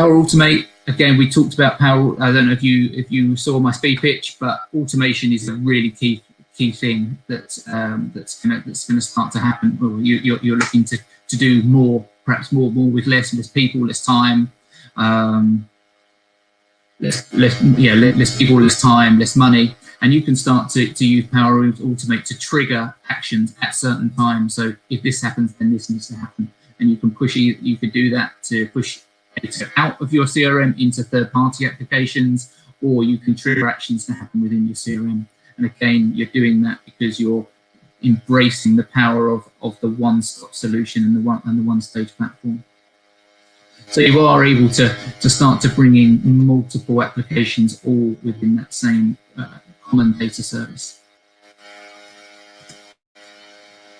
Power 0.00 0.14
Automate, 0.14 0.66
again, 0.86 1.18
we 1.18 1.28
talked 1.28 1.52
about 1.52 1.78
Power. 1.78 2.16
I 2.22 2.32
don't 2.32 2.46
know 2.46 2.52
if 2.52 2.62
you 2.62 2.88
if 2.94 3.12
you 3.12 3.36
saw 3.36 3.58
my 3.58 3.70
speed 3.70 4.00
pitch, 4.00 4.38
but 4.40 4.60
automation 4.74 5.30
is 5.30 5.46
a 5.46 5.52
really 5.52 5.90
key 5.90 6.22
key 6.56 6.72
thing 6.72 7.18
that 7.26 7.58
um, 7.70 8.10
that's 8.14 8.42
gonna 8.42 8.62
that's 8.64 8.88
gonna 8.88 9.02
start 9.02 9.30
to 9.32 9.38
happen. 9.38 9.76
Well, 9.78 10.00
you, 10.00 10.16
you're, 10.16 10.38
you're 10.38 10.56
looking 10.56 10.84
to 10.84 10.96
to 11.28 11.36
do 11.36 11.62
more, 11.64 12.08
perhaps 12.24 12.50
more 12.50 12.70
more 12.72 12.88
with 12.88 13.06
less, 13.06 13.34
less 13.34 13.48
people, 13.48 13.86
less 13.86 14.02
time. 14.02 14.50
Um, 14.96 15.68
less, 16.98 17.30
less, 17.34 17.60
yeah, 17.60 17.92
less 17.92 18.38
people, 18.38 18.58
less 18.58 18.80
time, 18.80 19.18
less 19.18 19.36
money, 19.36 19.76
and 20.00 20.14
you 20.14 20.22
can 20.22 20.34
start 20.34 20.70
to, 20.70 20.90
to 20.94 21.06
use 21.06 21.26
Power 21.26 21.70
Automate 21.72 22.24
to 22.24 22.38
trigger 22.38 22.94
actions 23.10 23.54
at 23.60 23.74
certain 23.74 24.08
times. 24.14 24.54
So 24.54 24.72
if 24.88 25.02
this 25.02 25.20
happens, 25.20 25.52
then 25.56 25.74
this 25.74 25.90
needs 25.90 26.08
to 26.08 26.14
happen, 26.14 26.50
and 26.78 26.88
you 26.88 26.96
can 26.96 27.10
push. 27.10 27.36
You 27.36 27.76
could 27.76 27.92
do 27.92 28.08
that 28.16 28.42
to 28.44 28.66
push 28.70 29.02
data 29.42 29.70
out 29.76 30.00
of 30.00 30.12
your 30.12 30.24
CRM 30.24 30.80
into 30.80 31.02
third-party 31.02 31.66
applications, 31.66 32.54
or 32.82 33.04
you 33.04 33.18
can 33.18 33.34
trigger 33.34 33.68
actions 33.68 34.06
to 34.06 34.12
happen 34.12 34.42
within 34.42 34.66
your 34.66 34.74
CRM. 34.74 35.26
And 35.56 35.66
again, 35.66 36.12
you're 36.14 36.28
doing 36.28 36.62
that 36.62 36.78
because 36.84 37.20
you're 37.20 37.46
embracing 38.02 38.76
the 38.76 38.84
power 38.84 39.28
of, 39.28 39.48
of 39.60 39.78
the 39.80 39.88
one-stop 39.88 40.54
solution 40.54 41.04
and 41.04 41.16
the 41.16 41.20
one 41.20 41.42
and 41.44 41.58
the 41.58 41.62
one-stage 41.62 42.16
platform. 42.16 42.64
So 43.88 44.00
you 44.00 44.20
are 44.20 44.44
able 44.44 44.68
to, 44.70 44.96
to 45.20 45.28
start 45.28 45.60
to 45.62 45.68
bring 45.68 45.96
in 45.96 46.20
multiple 46.46 47.02
applications 47.02 47.80
all 47.84 48.16
within 48.22 48.56
that 48.56 48.72
same 48.72 49.18
uh, 49.36 49.58
common 49.84 50.16
data 50.16 50.42
service. 50.42 50.99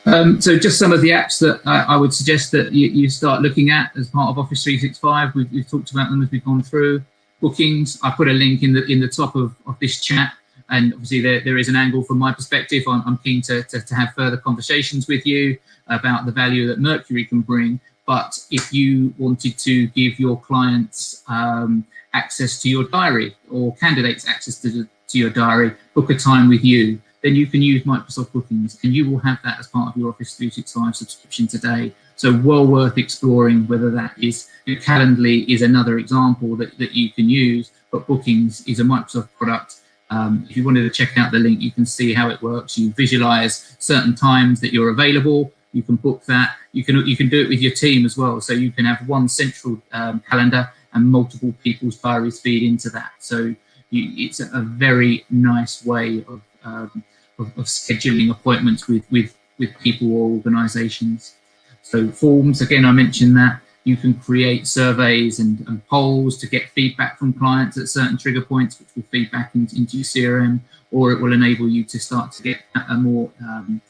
Um, 0.07 0.41
so 0.41 0.59
just 0.59 0.79
some 0.79 0.93
of 0.93 1.03
the 1.03 1.11
apps 1.11 1.39
that 1.41 1.61
I, 1.67 1.95
I 1.95 1.97
would 1.97 2.15
suggest 2.15 2.53
that 2.53 2.73
you, 2.73 2.89
you, 2.89 3.11
start 3.11 3.43
looking 3.43 3.71
at 3.71 3.95
as 3.97 4.09
part 4.09 4.31
of 4.31 4.39
Office 4.39 4.65
365. 4.65 5.35
We've, 5.35 5.53
we've, 5.53 5.69
talked 5.69 5.91
about 5.91 6.11
them 6.11 6.23
as 6.23 6.31
we've 6.31 6.45
gone 6.45 6.63
through. 6.63 7.03
Bookings, 7.41 7.99
I 8.03 8.11
put 8.11 8.29
a 8.29 8.33
link 8.33 8.63
in 8.63 8.73
the 8.73 8.85
in 8.87 9.01
the 9.01 9.09
top 9.09 9.37
of, 9.37 9.55
of 9.67 9.79
this 9.79 10.01
chat. 10.01 10.33
And 10.71 10.95
obviously 10.95 11.21
there, 11.21 11.41
there 11.41 11.59
is 11.59 11.69
an 11.69 11.77
angle 11.77 12.03
from 12.03 12.19
my 12.19 12.33
perspective. 12.33 12.85
I'm, 12.89 13.03
I'm 13.07 13.19
keen 13.19 13.43
to, 13.43 13.63
to, 13.65 13.81
to 13.81 13.95
have 13.95 14.15
further 14.15 14.37
conversations 14.37 15.09
with 15.09 15.27
you 15.27 15.59
about 15.89 16.27
the 16.27 16.33
value 16.33 16.67
that 16.69 16.79
Mercury 16.79 17.25
can 17.25 17.41
bring. 17.41 17.81
But 18.07 18.39
if 18.51 18.73
you 18.73 19.13
wanted 19.19 19.59
to 19.59 19.87
give 19.89 20.19
your 20.19 20.41
clients 20.41 21.23
um, 21.29 21.85
access 22.15 22.61
to 22.63 22.69
your 22.69 22.85
diary 22.85 23.37
or 23.51 23.75
candidates 23.77 24.27
access 24.29 24.61
to, 24.63 24.89
to 25.09 25.19
your 25.19 25.31
diary, 25.31 25.75
book 25.95 26.11
a 26.11 26.15
time 26.15 26.49
with 26.49 26.65
you, 26.65 27.01
then 27.23 27.35
you 27.35 27.47
can 27.47 27.61
use 27.63 27.85
Microsoft 27.85 28.33
Bookings 28.33 28.79
and 28.83 28.93
you 28.95 29.11
will 29.11 29.19
have 29.19 29.39
that 29.45 29.59
as 29.59 29.67
part 29.67 29.89
of 29.89 30.01
your 30.01 30.11
Office 30.11 30.37
365 30.37 30.97
subscription 30.97 31.47
today. 31.47 31.93
So 32.17 32.37
well 32.37 32.67
worth 32.67 32.99
exploring 32.99 33.67
whether 33.67 33.91
that 33.91 34.15
is, 34.19 34.49
Calendly 34.67 35.47
is 35.49 35.63
another 35.63 35.99
example 35.99 36.57
that, 36.57 36.79
that 36.79 36.93
you 36.93 37.11
can 37.11 37.29
use, 37.29 37.73
but 37.91 38.07
Bookings 38.07 38.67
is 38.67 38.81
a 38.81 38.85
Microsoft 38.85 39.29
product. 39.37 39.81
Um, 40.11 40.47
if 40.49 40.57
you 40.57 40.65
wanted 40.65 40.83
to 40.83 40.91
check 40.91 41.17
out 41.19 41.31
the 41.31 41.39
link, 41.39 41.61
you 41.61 41.71
can 41.71 41.87
see 41.87 42.13
how 42.13 42.31
it 42.31 42.43
works. 42.43 42.77
You 42.77 42.93
visualize 42.93 43.77
certain 43.79 44.15
times 44.15 44.61
that 44.61 44.73
you're 44.73 44.91
available. 44.91 45.53
You 45.73 45.83
can 45.83 45.97
book 45.97 46.25
that. 46.25 46.57
You 46.73 46.85
can 46.85 46.97
you 47.07 47.17
can 47.17 47.29
do 47.29 47.43
it 47.43 47.49
with 47.49 47.61
your 47.61 47.73
team 47.73 48.05
as 48.05 48.17
well. 48.17 48.41
So 48.41 48.53
you 48.53 48.73
can 48.73 48.85
have 48.85 49.09
one 49.09 49.29
central 49.29 49.81
um, 49.93 50.21
calendar 50.29 50.69
and 50.93 51.07
multiple 51.07 51.55
people's 51.63 51.97
diaries 51.97 52.41
feed 52.41 52.65
into 52.65 52.91
that. 52.91 53.13
So 53.21 53.55
you, 53.91 54.27
it's 54.27 54.41
a 54.41 54.63
very 54.63 55.25
nice 55.31 55.85
way 55.85 56.25
of 56.29 56.41
um, 56.65 57.05
of, 57.41 57.47
of, 57.59 57.65
scheduling 57.65 58.31
appointments 58.31 58.87
with, 58.87 59.05
with, 59.11 59.37
with 59.59 59.77
people 59.81 60.13
or 60.13 60.31
organizations. 60.31 61.35
So 61.83 62.09
forms, 62.09 62.61
again, 62.61 62.85
I 62.85 62.93
mentioned 62.93 63.37
that 63.37 63.61
you 63.85 63.97
can 63.97 64.15
create 64.15 64.67
surveys 64.67 65.41
and, 65.41 65.67
and, 65.67 65.87
polls 65.89 66.37
to 66.39 66.47
get 66.47 66.69
feedback 66.69 67.19
from 67.19 67.33
clients 67.33 67.79
at 67.79 67.89
certain 67.89 68.19
trigger 68.19 68.43
points, 68.43 68.79
which 68.79 68.89
will 68.95 69.05
feed 69.11 69.31
back 69.31 69.55
into, 69.55 69.75
into 69.77 69.99
CRM, 69.99 70.61
or 70.93 71.13
it 71.13 71.21
will 71.21 71.33
enable 71.33 71.69
you 71.69 71.83
to 71.85 71.99
start 71.99 72.31
to 72.33 72.43
get 72.43 72.61
a 72.89 72.95
more 72.95 73.31
um, 73.41 73.81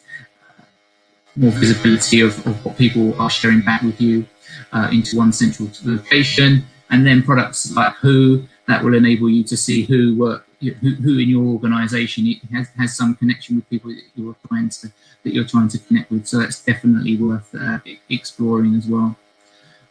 more 1.36 1.50
visibility 1.52 2.20
of, 2.20 2.46
of, 2.46 2.64
what 2.64 2.76
people 2.76 3.18
are 3.20 3.30
sharing 3.30 3.60
back 3.60 3.82
with 3.82 4.00
you 4.00 4.26
uh, 4.72 4.88
into 4.92 5.16
one 5.16 5.32
central 5.32 5.70
location. 5.84 6.64
And 6.90 7.06
then 7.06 7.22
products 7.22 7.72
like 7.74 7.94
Who 7.96 8.44
that 8.66 8.84
will 8.84 8.94
enable 8.94 9.28
you 9.30 9.44
to 9.44 9.56
see 9.56 9.82
who 9.82 10.16
work 10.16 10.46
who, 10.60 10.94
who 10.94 11.18
in 11.18 11.28
your 11.28 11.44
organization 11.44 12.26
has, 12.52 12.68
has 12.78 12.96
some 12.96 13.14
connection 13.14 13.56
with 13.56 13.68
people 13.70 13.90
that 13.90 14.02
you're 14.14 14.36
trying 14.48 14.68
to 14.68 14.92
that 15.22 15.34
you're 15.34 15.44
trying 15.44 15.68
to 15.68 15.78
connect 15.78 16.10
with. 16.10 16.26
So 16.26 16.38
that's 16.38 16.62
definitely 16.62 17.16
worth 17.16 17.54
uh, 17.54 17.78
exploring 18.08 18.74
as 18.74 18.86
well. 18.86 19.16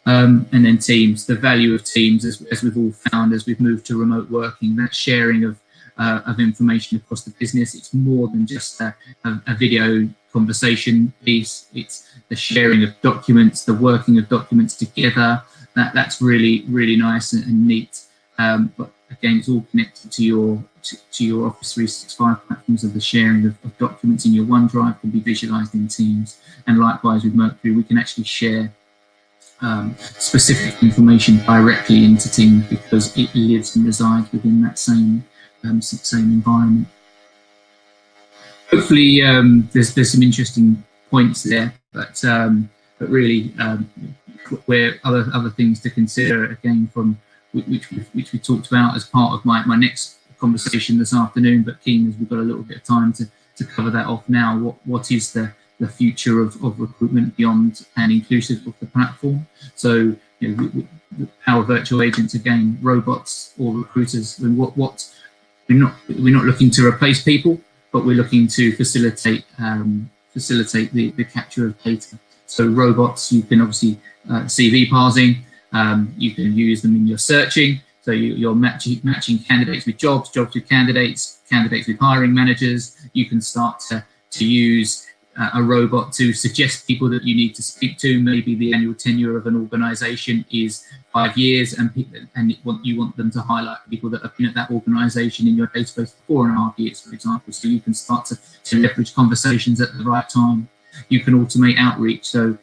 Um, 0.06 0.48
and 0.52 0.64
then 0.64 0.78
teams, 0.78 1.26
the 1.26 1.34
value 1.34 1.74
of 1.74 1.84
teams, 1.84 2.24
as, 2.24 2.42
as, 2.50 2.62
we've 2.62 2.76
all 2.76 2.92
found 3.10 3.32
as 3.32 3.46
we've 3.46 3.60
moved 3.60 3.84
to 3.86 3.98
remote 3.98 4.30
working, 4.30 4.74
that 4.76 4.94
sharing 4.94 5.44
of 5.44 5.60
uh, 5.98 6.20
of 6.26 6.40
information 6.40 6.96
across 6.96 7.24
the 7.24 7.30
business. 7.32 7.74
It's 7.74 7.92
more 7.92 8.28
than 8.28 8.46
just 8.46 8.80
a, 8.80 8.94
a, 9.24 9.40
a, 9.48 9.54
video 9.54 10.08
conversation 10.32 11.12
piece. 11.22 11.66
It's 11.74 12.10
the 12.28 12.36
sharing 12.36 12.82
of 12.82 12.98
documents, 13.02 13.64
the 13.64 13.74
working 13.74 14.18
of 14.18 14.28
documents 14.28 14.74
together. 14.76 15.42
That 15.74 15.92
that's 15.92 16.22
really 16.22 16.64
really 16.68 16.96
nice 16.96 17.32
and, 17.34 17.44
and 17.44 17.66
neat. 17.66 18.04
Um, 18.38 18.72
but 18.78 18.90
again, 19.10 19.38
it's 19.38 19.48
all 19.48 19.66
connected 19.70 20.10
to 20.12 20.24
your 20.24 20.64
to, 20.82 20.96
to, 21.12 21.24
your 21.26 21.46
Office 21.46 21.74
365 21.74 22.46
platforms 22.46 22.84
of 22.84 22.94
the 22.94 23.00
sharing 23.00 23.44
of, 23.44 23.54
of, 23.64 23.76
documents 23.76 24.24
in 24.24 24.32
your 24.32 24.46
OneDrive 24.46 24.98
can 25.00 25.10
be 25.10 25.20
visualized 25.20 25.74
in 25.74 25.88
Teams. 25.88 26.40
And 26.66 26.78
likewise 26.78 27.22
with 27.22 27.34
Mercury, 27.34 27.74
we 27.74 27.82
can 27.82 27.98
actually 27.98 28.24
share 28.24 28.72
um, 29.60 29.94
specific 29.98 30.82
information 30.82 31.38
directly 31.44 32.04
into 32.04 32.30
Teams 32.30 32.66
because 32.68 33.14
it 33.16 33.34
lives 33.34 33.76
and 33.76 33.84
resides 33.84 34.32
within 34.32 34.62
that 34.62 34.78
same 34.78 35.24
um, 35.64 35.82
same 35.82 36.32
environment. 36.32 36.88
Hopefully, 38.70 39.22
um, 39.22 39.68
there's 39.72 39.94
there's 39.94 40.12
some 40.12 40.22
interesting 40.22 40.82
points 41.10 41.42
there, 41.42 41.74
but 41.92 42.24
um, 42.24 42.70
but 42.98 43.08
really, 43.10 43.52
um, 43.58 43.90
where 44.66 44.94
other 45.04 45.26
other 45.34 45.50
things 45.50 45.80
to 45.80 45.90
consider 45.90 46.52
again 46.52 46.88
from 46.94 47.18
which 47.52 47.90
we, 47.90 47.98
which 48.12 48.32
we 48.32 48.38
talked 48.38 48.68
about 48.68 48.96
as 48.96 49.04
part 49.04 49.32
of 49.32 49.44
my, 49.44 49.64
my 49.64 49.76
next 49.76 50.18
conversation 50.38 50.98
this 50.98 51.14
afternoon. 51.14 51.62
But 51.62 51.82
keen 51.82 52.08
as 52.08 52.16
we've 52.16 52.28
got 52.28 52.38
a 52.38 52.42
little 52.42 52.62
bit 52.62 52.78
of 52.78 52.84
time 52.84 53.12
to, 53.14 53.26
to 53.56 53.64
cover 53.64 53.90
that 53.90 54.06
off 54.06 54.28
now. 54.28 54.58
What 54.58 54.76
what 54.86 55.10
is 55.10 55.32
the 55.32 55.52
the 55.78 55.88
future 55.88 56.42
of, 56.42 56.62
of 56.62 56.78
recruitment 56.78 57.36
beyond 57.36 57.86
and 57.96 58.12
inclusive 58.12 58.66
of 58.66 58.78
the 58.80 58.86
platform? 58.86 59.46
So 59.74 60.14
you 60.40 60.56
know, 60.56 61.26
our 61.46 61.62
virtual 61.62 62.02
agents 62.02 62.34
again, 62.34 62.78
robots 62.80 63.54
or 63.58 63.74
recruiters. 63.74 64.38
And 64.38 64.56
what 64.56 64.76
what 64.76 65.08
we're 65.68 65.78
not 65.78 65.94
we're 66.08 66.34
not 66.34 66.44
looking 66.44 66.70
to 66.70 66.86
replace 66.86 67.22
people, 67.22 67.60
but 67.92 68.04
we're 68.04 68.16
looking 68.16 68.46
to 68.48 68.74
facilitate 68.76 69.44
um, 69.58 70.10
facilitate 70.32 70.92
the, 70.92 71.10
the 71.12 71.24
capture 71.24 71.66
of 71.66 71.82
data. 71.82 72.18
So 72.46 72.66
robots, 72.66 73.32
you 73.32 73.42
can 73.42 73.60
obviously 73.60 74.00
uh, 74.28 74.42
CV 74.42 74.90
parsing, 74.90 75.44
um, 75.72 76.14
you 76.18 76.34
can 76.34 76.54
use 76.56 76.82
them 76.82 76.96
in 76.96 77.06
your 77.06 77.18
searching. 77.18 77.80
So 78.02 78.12
you, 78.12 78.50
are 78.50 78.54
matching, 78.54 79.00
matching 79.04 79.38
candidates 79.38 79.86
with 79.86 79.98
jobs, 79.98 80.30
jobs 80.30 80.54
with 80.54 80.68
candidates, 80.68 81.40
candidates 81.48 81.86
with 81.86 81.98
hiring 81.98 82.34
managers. 82.34 82.96
You 83.12 83.26
can 83.26 83.40
start 83.40 83.80
to, 83.90 84.04
to 84.30 84.46
use 84.46 85.06
uh, 85.38 85.50
a 85.54 85.62
robot 85.62 86.12
to 86.14 86.32
suggest 86.32 86.86
people 86.86 87.08
that 87.10 87.24
you 87.24 87.34
need 87.34 87.54
to 87.54 87.62
speak 87.62 87.98
to. 87.98 88.22
Maybe 88.22 88.54
the 88.54 88.72
annual 88.72 88.94
tenure 88.94 89.36
of 89.36 89.46
an 89.46 89.56
organization 89.56 90.44
is 90.50 90.84
five 91.12 91.36
years 91.36 91.74
and, 91.74 91.90
and 92.34 92.56
want, 92.64 92.84
you 92.84 92.98
want 92.98 93.16
them 93.16 93.30
to 93.32 93.40
highlight 93.40 93.78
people 93.90 94.10
that 94.10 94.22
have 94.22 94.36
been 94.36 94.46
at 94.46 94.54
that 94.54 94.70
organization 94.70 95.46
in 95.46 95.56
your 95.56 95.68
database 95.68 96.10
for 96.10 96.24
four 96.26 96.48
and 96.48 96.56
a 96.56 96.58
half 96.58 96.78
years, 96.78 97.00
for 97.00 97.12
example. 97.14 97.52
So 97.52 97.68
you 97.68 97.80
can 97.80 97.94
start 97.94 98.24
to, 98.26 98.38
to 98.64 98.78
leverage 98.78 99.14
conversations 99.14 99.80
at 99.80 99.96
the 99.96 100.04
right 100.04 100.28
time. 100.28 100.68
You 101.08 101.20
can 101.20 101.34
automate 101.34 101.76
outreach. 101.78 102.24
So 102.24 102.58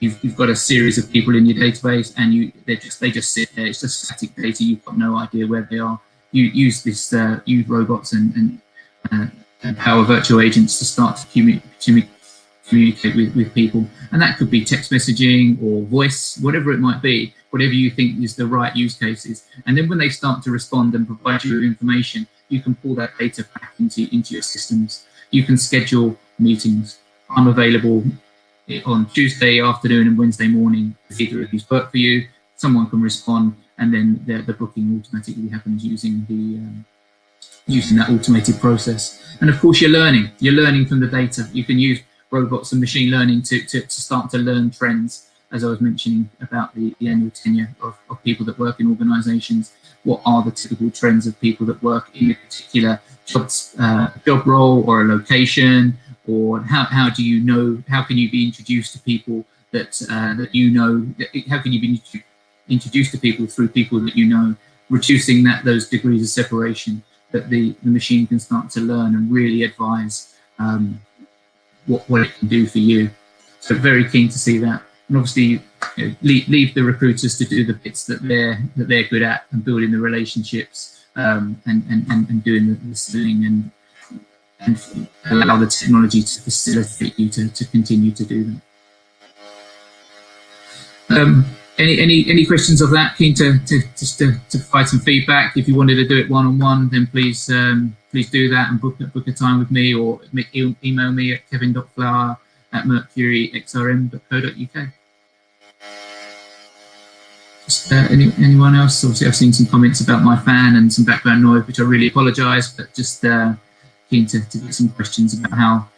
You've, 0.00 0.22
you've 0.22 0.36
got 0.36 0.48
a 0.48 0.56
series 0.56 0.96
of 0.96 1.10
people 1.10 1.34
in 1.34 1.44
your 1.46 1.56
database 1.56 2.14
and 2.16 2.32
you 2.32 2.52
they 2.66 2.76
just 2.76 3.00
they 3.00 3.10
just 3.10 3.32
sit 3.32 3.54
there. 3.54 3.66
It's 3.66 3.80
just 3.80 4.02
static 4.02 4.34
data. 4.36 4.62
You've 4.62 4.84
got 4.84 4.96
no 4.96 5.16
idea 5.16 5.46
where 5.46 5.66
they 5.68 5.78
are. 5.78 6.00
You 6.30 6.44
use 6.44 6.82
this 6.82 7.12
uh, 7.12 7.40
use 7.44 7.68
robots 7.68 8.12
and 8.12 8.34
and, 8.36 8.60
uh, 9.10 9.26
and 9.64 9.76
power 9.76 10.04
virtual 10.04 10.40
agents 10.40 10.78
to 10.78 10.84
start 10.84 11.16
to 11.16 11.26
commu- 11.26 11.62
communicate 12.68 13.16
with, 13.16 13.34
with 13.34 13.54
people. 13.54 13.86
And 14.12 14.20
that 14.22 14.38
could 14.38 14.50
be 14.50 14.64
text 14.64 14.90
messaging 14.92 15.60
or 15.62 15.82
voice, 15.82 16.38
whatever 16.38 16.72
it 16.72 16.78
might 16.78 17.02
be, 17.02 17.34
whatever 17.50 17.72
you 17.72 17.90
think 17.90 18.22
is 18.22 18.36
the 18.36 18.46
right 18.46 18.74
use 18.76 18.96
cases. 18.96 19.46
And 19.66 19.76
then 19.76 19.88
when 19.88 19.98
they 19.98 20.10
start 20.10 20.42
to 20.44 20.50
respond 20.50 20.94
and 20.94 21.06
provide 21.06 21.44
you 21.44 21.62
information, 21.62 22.26
you 22.48 22.60
can 22.60 22.74
pull 22.76 22.94
that 22.96 23.16
data 23.18 23.44
back 23.54 23.72
into, 23.80 24.08
into 24.14 24.34
your 24.34 24.42
systems. 24.42 25.06
You 25.30 25.42
can 25.42 25.56
schedule 25.56 26.16
meetings. 26.38 26.98
I'm 27.30 27.48
available 27.48 28.04
on 28.84 29.06
Tuesday 29.06 29.60
afternoon 29.60 30.08
and 30.08 30.18
Wednesday 30.18 30.48
morning. 30.48 30.96
If 31.08 31.20
either 31.20 31.42
of 31.42 31.50
these 31.50 31.68
work 31.70 31.90
for 31.90 31.98
you, 31.98 32.28
someone 32.56 32.88
can 32.90 33.00
respond 33.00 33.54
and 33.78 33.94
then 33.94 34.22
the, 34.26 34.42
the 34.42 34.52
booking 34.52 34.98
automatically 34.98 35.48
happens 35.48 35.84
using 35.84 36.26
the 36.28 36.58
um, 36.58 36.84
using 37.66 37.96
that 37.98 38.08
automated 38.10 38.58
process. 38.60 39.36
And 39.40 39.50
of 39.50 39.60
course, 39.60 39.80
you're 39.80 39.90
learning. 39.90 40.30
You're 40.40 40.54
learning 40.54 40.86
from 40.86 41.00
the 41.00 41.06
data. 41.06 41.48
You 41.52 41.64
can 41.64 41.78
use 41.78 42.00
robots 42.30 42.72
and 42.72 42.80
machine 42.80 43.10
learning 43.10 43.42
to, 43.42 43.60
to, 43.66 43.82
to 43.82 44.00
start 44.00 44.30
to 44.30 44.38
learn 44.38 44.70
trends, 44.70 45.28
as 45.52 45.64
I 45.64 45.68
was 45.68 45.80
mentioning 45.80 46.30
about 46.40 46.74
the, 46.74 46.94
the 46.98 47.08
annual 47.08 47.30
tenure 47.30 47.74
of, 47.82 47.96
of 48.10 48.22
people 48.22 48.44
that 48.46 48.58
work 48.58 48.80
in 48.80 48.88
organizations. 48.88 49.74
What 50.04 50.22
are 50.24 50.42
the 50.42 50.50
typical 50.50 50.90
trends 50.90 51.26
of 51.26 51.38
people 51.40 51.66
that 51.66 51.82
work 51.82 52.10
in 52.14 52.30
a 52.30 52.34
particular 52.34 53.00
uh, 53.78 54.08
job 54.24 54.46
role 54.46 54.88
or 54.88 55.02
a 55.02 55.04
location? 55.04 55.98
Or 56.28 56.60
how, 56.60 56.84
how 56.84 57.10
do 57.10 57.24
you 57.24 57.40
know, 57.40 57.82
how 57.88 58.02
can 58.02 58.18
you 58.18 58.30
be 58.30 58.44
introduced 58.44 58.92
to 58.92 59.00
people 59.00 59.46
that, 59.72 60.00
uh, 60.10 60.34
that 60.34 60.54
you 60.54 60.70
know, 60.70 61.06
how 61.48 61.60
can 61.60 61.72
you 61.72 61.80
be 61.80 62.02
introduced 62.68 63.12
to 63.12 63.18
people 63.18 63.46
through 63.46 63.68
people 63.68 63.98
that 64.00 64.14
you 64.14 64.26
know, 64.26 64.54
reducing 64.90 65.42
that 65.44 65.64
those 65.64 65.88
degrees 65.88 66.22
of 66.22 66.28
separation 66.28 67.02
that 67.30 67.50
the, 67.50 67.74
the 67.82 67.90
machine 67.90 68.26
can 68.26 68.38
start 68.38 68.70
to 68.70 68.80
learn 68.80 69.14
and 69.14 69.30
really 69.30 69.62
advise 69.62 70.36
um, 70.58 71.00
what, 71.86 72.08
what 72.08 72.22
it 72.22 72.34
can 72.38 72.48
do 72.48 72.66
for 72.66 72.78
you. 72.78 73.10
So 73.60 73.74
very 73.74 74.08
keen 74.08 74.28
to 74.28 74.38
see 74.38 74.58
that. 74.58 74.82
And 75.08 75.16
obviously, 75.16 75.62
you 75.96 76.08
know, 76.08 76.14
leave, 76.22 76.48
leave, 76.48 76.74
the 76.74 76.82
recruiters 76.82 77.38
to 77.38 77.44
do 77.44 77.64
the 77.64 77.74
bits 77.74 78.04
that 78.06 78.22
they're 78.22 78.62
that 78.76 78.88
they're 78.88 79.04
good 79.04 79.22
at 79.22 79.46
and 79.50 79.64
building 79.64 79.90
the 79.90 79.98
relationships 79.98 81.06
um, 81.16 81.60
and, 81.66 81.82
and, 81.88 82.28
and, 82.28 82.44
doing 82.44 82.68
the 82.68 82.78
listening 82.88 83.44
and 83.46 83.70
and 84.60 85.08
allow 85.30 85.56
the 85.56 85.66
technology 85.66 86.22
to 86.22 86.40
facilitate 86.40 87.18
you 87.18 87.28
to, 87.30 87.48
to 87.48 87.64
continue 87.66 88.12
to 88.12 88.24
do 88.24 88.44
that. 88.44 88.60
Um, 91.10 91.44
any 91.78 92.00
any 92.00 92.26
any 92.28 92.44
questions 92.44 92.80
of 92.80 92.90
that? 92.90 93.16
Keen 93.16 93.34
to 93.34 93.58
to 93.60 93.80
just 93.96 94.18
to, 94.18 94.32
to 94.50 94.58
provide 94.58 94.88
some 94.88 95.00
feedback. 95.00 95.56
If 95.56 95.68
you 95.68 95.76
wanted 95.76 95.94
to 95.96 96.06
do 96.06 96.18
it 96.18 96.28
one 96.28 96.46
on 96.46 96.58
one, 96.58 96.88
then 96.90 97.06
please 97.06 97.48
um, 97.50 97.96
please 98.10 98.30
do 98.30 98.48
that 98.50 98.70
and 98.70 98.80
book 98.80 98.98
book 99.12 99.28
a 99.28 99.32
time 99.32 99.58
with 99.58 99.70
me 99.70 99.94
or 99.94 100.20
email 100.54 101.12
me 101.12 101.34
at 101.34 101.48
kevin.flower 101.50 102.36
at 102.72 102.84
mercuryxrm.co.uk. 102.84 104.88
Uh, 107.90 108.08
any, 108.10 108.32
anyone 108.38 108.74
else? 108.74 109.04
Obviously, 109.04 109.26
I've 109.26 109.36
seen 109.36 109.52
some 109.52 109.66
comments 109.66 110.00
about 110.00 110.22
my 110.22 110.38
fan 110.38 110.76
and 110.76 110.90
some 110.90 111.04
background 111.04 111.42
noise, 111.42 111.66
which 111.66 111.80
I 111.80 111.82
really 111.82 112.08
apologise, 112.08 112.70
but 112.70 112.94
just 112.94 113.22
uh, 113.26 113.52
keen 114.10 114.26
to, 114.26 114.48
to 114.48 114.58
get 114.58 114.74
some 114.74 114.88
questions 114.90 115.38
about 115.38 115.52
how 115.52 115.88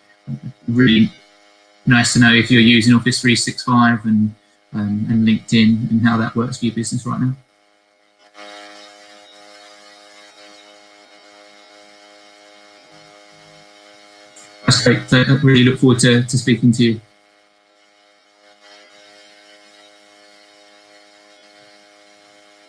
really 0.69 1.11
nice 1.87 2.13
to 2.13 2.19
know 2.19 2.33
if 2.33 2.51
you're 2.51 2.61
using 2.61 2.95
Office 2.95 3.21
365 3.21 4.05
and 4.05 4.35
um, 4.73 5.07
and 5.11 5.27
LinkedIn 5.27 5.91
and 5.91 6.03
how 6.03 6.17
that 6.17 6.37
works 6.37 6.59
for 6.59 6.67
your 6.67 6.75
business 6.75 7.05
right 7.07 7.21
now. 7.21 7.33
That's 14.67 14.85
great. 14.85 15.09
So 15.09 15.19
I 15.23 15.33
really 15.43 15.65
look 15.65 15.81
forward 15.81 15.99
to, 16.01 16.23
to 16.23 16.39
speaking 16.39 16.71
to 16.73 16.85
you. 16.85 17.01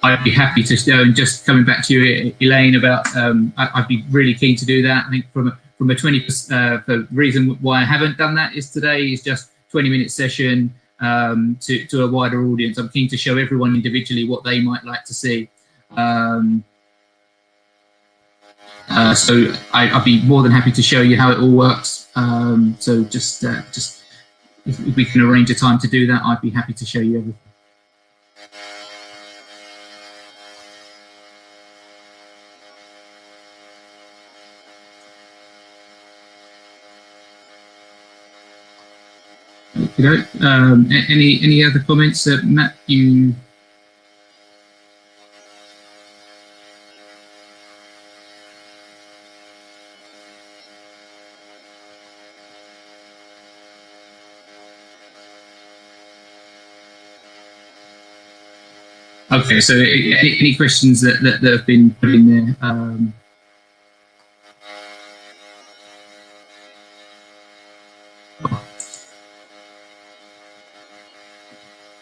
I'd 0.04 0.24
be 0.24 0.32
happy 0.32 0.64
to 0.64 0.76
go 0.86 1.02
and 1.02 1.16
just 1.16 1.46
coming 1.46 1.64
back 1.64 1.86
to 1.86 1.94
you, 1.94 2.36
Elaine, 2.42 2.76
about 2.76 3.16
um, 3.16 3.54
I, 3.58 3.80
would 3.80 3.88
be 3.88 4.04
really 4.10 4.34
keen 4.34 4.56
to 4.56 4.66
do 4.66 4.82
that. 4.82 5.06
I 5.06 5.10
think 5.12 5.32
from 5.32 5.50
a, 5.50 5.60
from 5.78 5.92
a 5.92 5.96
20 5.96 6.20
uh, 6.20 6.80
the 6.88 7.08
reason 7.12 7.50
why 7.62 7.82
I 7.82 7.86
haven't 7.86 8.18
done 8.18 8.34
that 8.36 8.56
is 8.56 8.72
today 8.72 9.12
is 9.12 9.22
just 9.22 9.52
20 9.70 9.90
minute 9.90 10.12
session 10.12 10.74
um, 11.02 11.58
to, 11.62 11.86
to 11.88 12.04
a 12.04 12.10
wider 12.10 12.46
audience. 12.48 12.78
I'm 12.78 12.90
keen 12.90 13.08
to 13.10 13.18
show 13.18 13.38
everyone 13.38 13.76
individually 13.76 14.28
what 14.28 14.44
they 14.44 14.60
might 14.60 14.84
like 14.84 15.04
to 15.06 15.14
see. 15.14 15.50
Um, 15.92 16.64
uh, 18.90 19.14
so 19.14 19.54
I, 19.74 19.94
would 19.96 20.04
be 20.04 20.22
more 20.24 20.42
than 20.42 20.52
happy 20.52 20.72
to 20.72 20.82
show 20.82 21.02
you 21.02 21.16
how 21.16 21.32
it 21.32 21.40
all 21.40 21.52
works. 21.52 22.10
Um, 22.16 22.76
so 22.80 23.04
just 23.04 23.44
uh, 23.44 23.62
just 23.72 24.04
if, 24.66 24.80
if, 24.80 24.96
we 24.96 25.06
can 25.06 25.22
arrange 25.22 25.50
a 25.50 25.56
time 25.56 25.80
to 25.80 25.88
do 25.88 26.08
that, 26.08 26.22
I'd 26.24 26.42
be 26.42 26.50
happy 26.50 26.74
to 26.74 26.86
show 26.86 27.00
you 27.00 27.20
everything. 27.20 27.51
Know, 40.02 40.24
um, 40.42 40.90
any 40.92 41.40
any 41.44 41.64
other 41.64 41.80
comments, 41.80 42.24
that 42.26 42.44
Matt? 42.44 42.76
You. 42.88 43.34
Okay, 59.32 59.62
so 59.62 59.76
any, 59.76 60.14
any 60.14 60.56
questions 60.56 61.00
that, 61.02 61.22
that, 61.24 61.40
that, 61.40 61.52
have 61.54 61.66
been 61.66 61.96
put 62.02 62.10
in 62.10 62.28
there? 62.28 62.56
Um, 62.62 63.14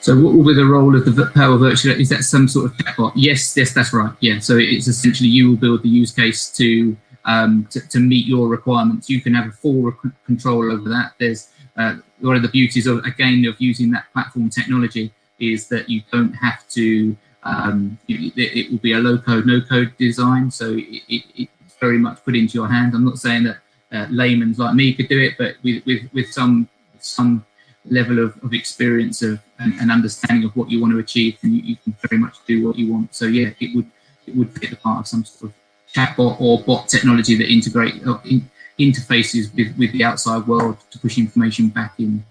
So 0.10 0.20
what 0.20 0.34
will 0.34 0.44
be 0.44 0.56
the 0.56 0.66
role 0.66 0.96
of 0.96 1.06
the 1.06 1.28
Power 1.36 1.56
Virtual? 1.56 1.94
Is 1.94 2.10
that 2.10 2.24
some 2.24 2.48
sort 2.48 2.66
of 2.66 2.78
chatbot? 2.78 3.12
Yes, 3.14 3.56
yes, 3.56 3.74
that's 3.76 3.94
right. 3.94 4.12
Yeah. 4.22 4.40
So 4.40 4.58
it's 4.58 4.88
essentially 4.88 5.30
you 5.30 5.50
will 5.52 5.56
build 5.56 5.84
the 5.84 5.90
use 5.90 6.12
case 6.12 6.50
to 6.54 6.98
um, 7.26 7.68
to, 7.70 7.80
to, 7.90 8.00
meet 8.00 8.26
your 8.26 8.48
requirements. 8.48 9.08
You 9.08 9.22
can 9.22 9.36
have 9.36 9.50
a 9.50 9.52
full 9.52 9.92
control 10.26 10.72
over 10.72 10.90
that. 10.90 11.12
There's 11.20 11.50
uh, 11.78 11.98
one 12.22 12.36
of 12.36 12.42
the 12.42 12.48
beauties 12.48 12.88
of 12.88 13.06
again 13.06 13.46
of 13.46 13.62
using 13.62 13.92
that 13.92 14.06
platform 14.12 14.50
technology 14.50 15.14
is 15.38 15.68
that 15.68 15.88
you 15.88 16.02
don't 16.12 16.34
have 16.34 16.68
to. 16.70 17.16
Um, 17.44 18.00
it, 18.08 18.34
it, 18.36 18.72
will 18.72 18.80
be 18.80 18.94
a 18.94 18.98
low 18.98 19.20
code, 19.20 19.46
no 19.46 19.62
code 19.62 19.96
design. 20.00 20.50
So 20.50 20.74
it, 20.74 21.04
it, 21.08 21.24
it's 21.36 21.76
very 21.80 22.00
much 22.00 22.26
put 22.26 22.36
into 22.36 22.56
your 22.56 22.68
hands. 22.68 22.96
I'm 22.96 23.06
not 23.06 23.20
saying 23.20 23.44
that 23.44 23.58
uh, 23.92 24.08
laymen 24.10 24.56
like 24.58 24.74
me 24.74 24.92
could 24.96 25.08
do 25.08 25.22
it, 25.22 25.36
but 25.38 25.58
with 25.62 25.86
with, 25.86 26.12
with 26.14 26.32
some 26.32 26.68
some 27.00 27.46
level 27.90 28.20
of, 28.20 28.42
of 28.44 28.54
experience 28.54 29.22
of 29.22 29.40
and, 29.60 29.74
and, 29.80 29.92
understanding 29.92 30.46
of 30.46 30.56
what 30.56 30.70
you 30.70 30.80
want 30.82 30.94
to 30.94 31.00
achieve, 31.00 31.38
and 31.42 31.54
you, 31.56 31.62
you, 31.62 31.76
can 31.84 31.96
very 32.08 32.20
much 32.20 32.38
do 32.46 32.68
what 32.68 32.78
you 32.78 32.92
want. 32.92 33.14
So 33.14 33.26
yeah, 33.26 33.50
it 33.60 33.76
would 33.76 33.90
it 34.28 34.36
would 34.36 34.52
fit 34.52 34.70
the 34.70 34.76
part 34.76 35.00
of 35.02 35.08
some 35.08 35.26
sort 35.26 35.52
of 35.52 35.58
chatbot 35.94 36.40
or 36.40 36.62
bot 36.62 36.88
technology 36.88 37.36
that 37.36 37.50
integrate 37.50 38.06
uh, 38.06 38.20
in, 38.26 38.50
interfaces 38.80 39.54
with, 39.56 39.78
with 39.78 39.92
the 39.92 40.04
outside 40.04 40.48
world 40.48 40.78
to 40.92 41.00
push 41.00 41.18
information 41.18 41.68
back 41.68 41.94
in. 42.00 42.24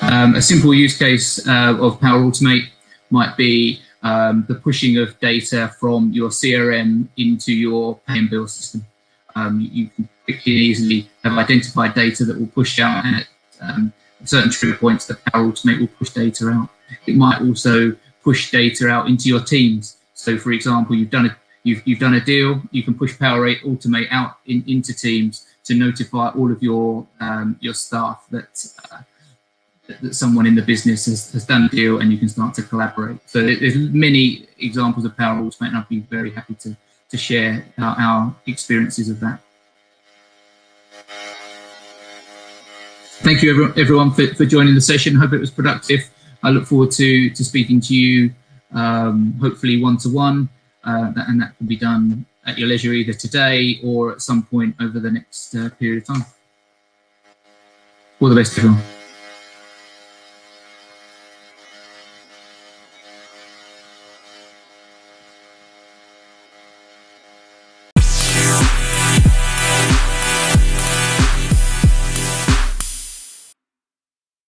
Um, 0.00 0.34
a 0.34 0.42
simple 0.42 0.72
use 0.72 0.96
case 0.96 1.46
uh, 1.46 1.76
of 1.78 2.00
Power 2.00 2.20
Automate 2.20 2.68
might 3.10 3.36
be 3.36 3.80
um, 4.02 4.44
the 4.48 4.54
pushing 4.54 4.98
of 4.98 5.18
data 5.20 5.74
from 5.80 6.12
your 6.12 6.30
CRM 6.30 7.08
into 7.16 7.52
your 7.52 7.96
pay 8.06 8.18
and 8.18 8.30
bill 8.30 8.46
system. 8.46 8.86
Um, 9.34 9.60
you 9.60 9.88
can 9.88 10.08
quickly 10.24 10.52
and 10.52 10.62
easily 10.62 11.08
have 11.22 11.36
identified 11.36 11.94
data 11.94 12.24
that 12.24 12.38
will 12.38 12.46
push 12.46 12.78
out 12.80 13.04
at 13.04 13.26
um, 13.60 13.92
certain 14.24 14.50
trigger 14.50 14.76
points 14.76 15.06
that 15.06 15.24
Power 15.26 15.50
Automate 15.50 15.80
will 15.80 15.88
push 15.88 16.10
data 16.10 16.48
out. 16.48 16.68
It 17.06 17.16
might 17.16 17.40
also 17.40 17.96
push 18.22 18.50
data 18.50 18.88
out 18.88 19.08
into 19.08 19.28
your 19.28 19.40
teams. 19.40 19.96
So, 20.14 20.38
for 20.38 20.52
example, 20.52 20.96
you've 20.96 21.10
done 21.10 21.26
a 21.26 21.36
you've, 21.62 21.82
you've 21.86 21.98
done 21.98 22.14
a 22.14 22.20
deal. 22.20 22.62
You 22.70 22.82
can 22.82 22.94
push 22.94 23.18
Power 23.18 23.46
Automate 23.54 24.08
out 24.10 24.38
in, 24.46 24.64
into 24.66 24.94
teams 24.94 25.46
to 25.64 25.74
notify 25.74 26.30
all 26.30 26.50
of 26.50 26.62
your 26.62 27.06
um, 27.20 27.56
your 27.60 27.74
staff 27.74 28.26
that, 28.30 28.66
uh, 28.90 28.98
that 29.88 30.14
someone 30.14 30.46
in 30.46 30.54
the 30.54 30.62
business 30.62 31.06
has, 31.06 31.32
has 31.32 31.44
done 31.44 31.64
a 31.64 31.68
deal, 31.68 31.98
and 32.00 32.12
you 32.12 32.18
can 32.18 32.28
start 32.28 32.54
to 32.54 32.62
collaborate. 32.62 33.18
So 33.28 33.42
there's 33.42 33.76
many 33.76 34.46
examples 34.58 35.04
of 35.04 35.16
Power 35.16 35.40
Automate, 35.42 35.68
and 35.68 35.76
I'd 35.78 35.88
be 35.88 36.00
very 36.00 36.30
happy 36.30 36.54
to 36.54 36.76
to 37.08 37.16
share 37.16 37.64
our, 37.78 37.96
our 37.98 38.34
experiences 38.46 39.08
of 39.08 39.20
that. 39.20 39.40
Thank 43.26 43.42
you 43.42 43.72
everyone 43.76 44.12
for, 44.12 44.32
for 44.36 44.44
joining 44.44 44.76
the 44.76 44.80
session. 44.80 45.16
Hope 45.16 45.32
it 45.32 45.40
was 45.40 45.50
productive. 45.50 46.08
I 46.44 46.50
look 46.50 46.64
forward 46.64 46.92
to 46.92 47.28
to 47.30 47.44
speaking 47.44 47.80
to 47.80 47.92
you, 47.92 48.30
um, 48.72 49.34
hopefully 49.40 49.82
one 49.82 49.96
to 49.98 50.08
one, 50.08 50.48
and 50.84 51.40
that 51.40 51.56
can 51.58 51.66
be 51.66 51.76
done 51.76 52.24
at 52.46 52.56
your 52.56 52.68
leisure 52.68 52.92
either 52.92 53.12
today 53.12 53.80
or 53.82 54.12
at 54.12 54.22
some 54.22 54.44
point 54.44 54.76
over 54.80 55.00
the 55.00 55.10
next 55.10 55.56
uh, 55.56 55.70
period 55.70 56.02
of 56.02 56.06
time. 56.06 56.24
All 58.20 58.28
the 58.28 58.36
best, 58.36 58.56
everyone. 58.58 58.95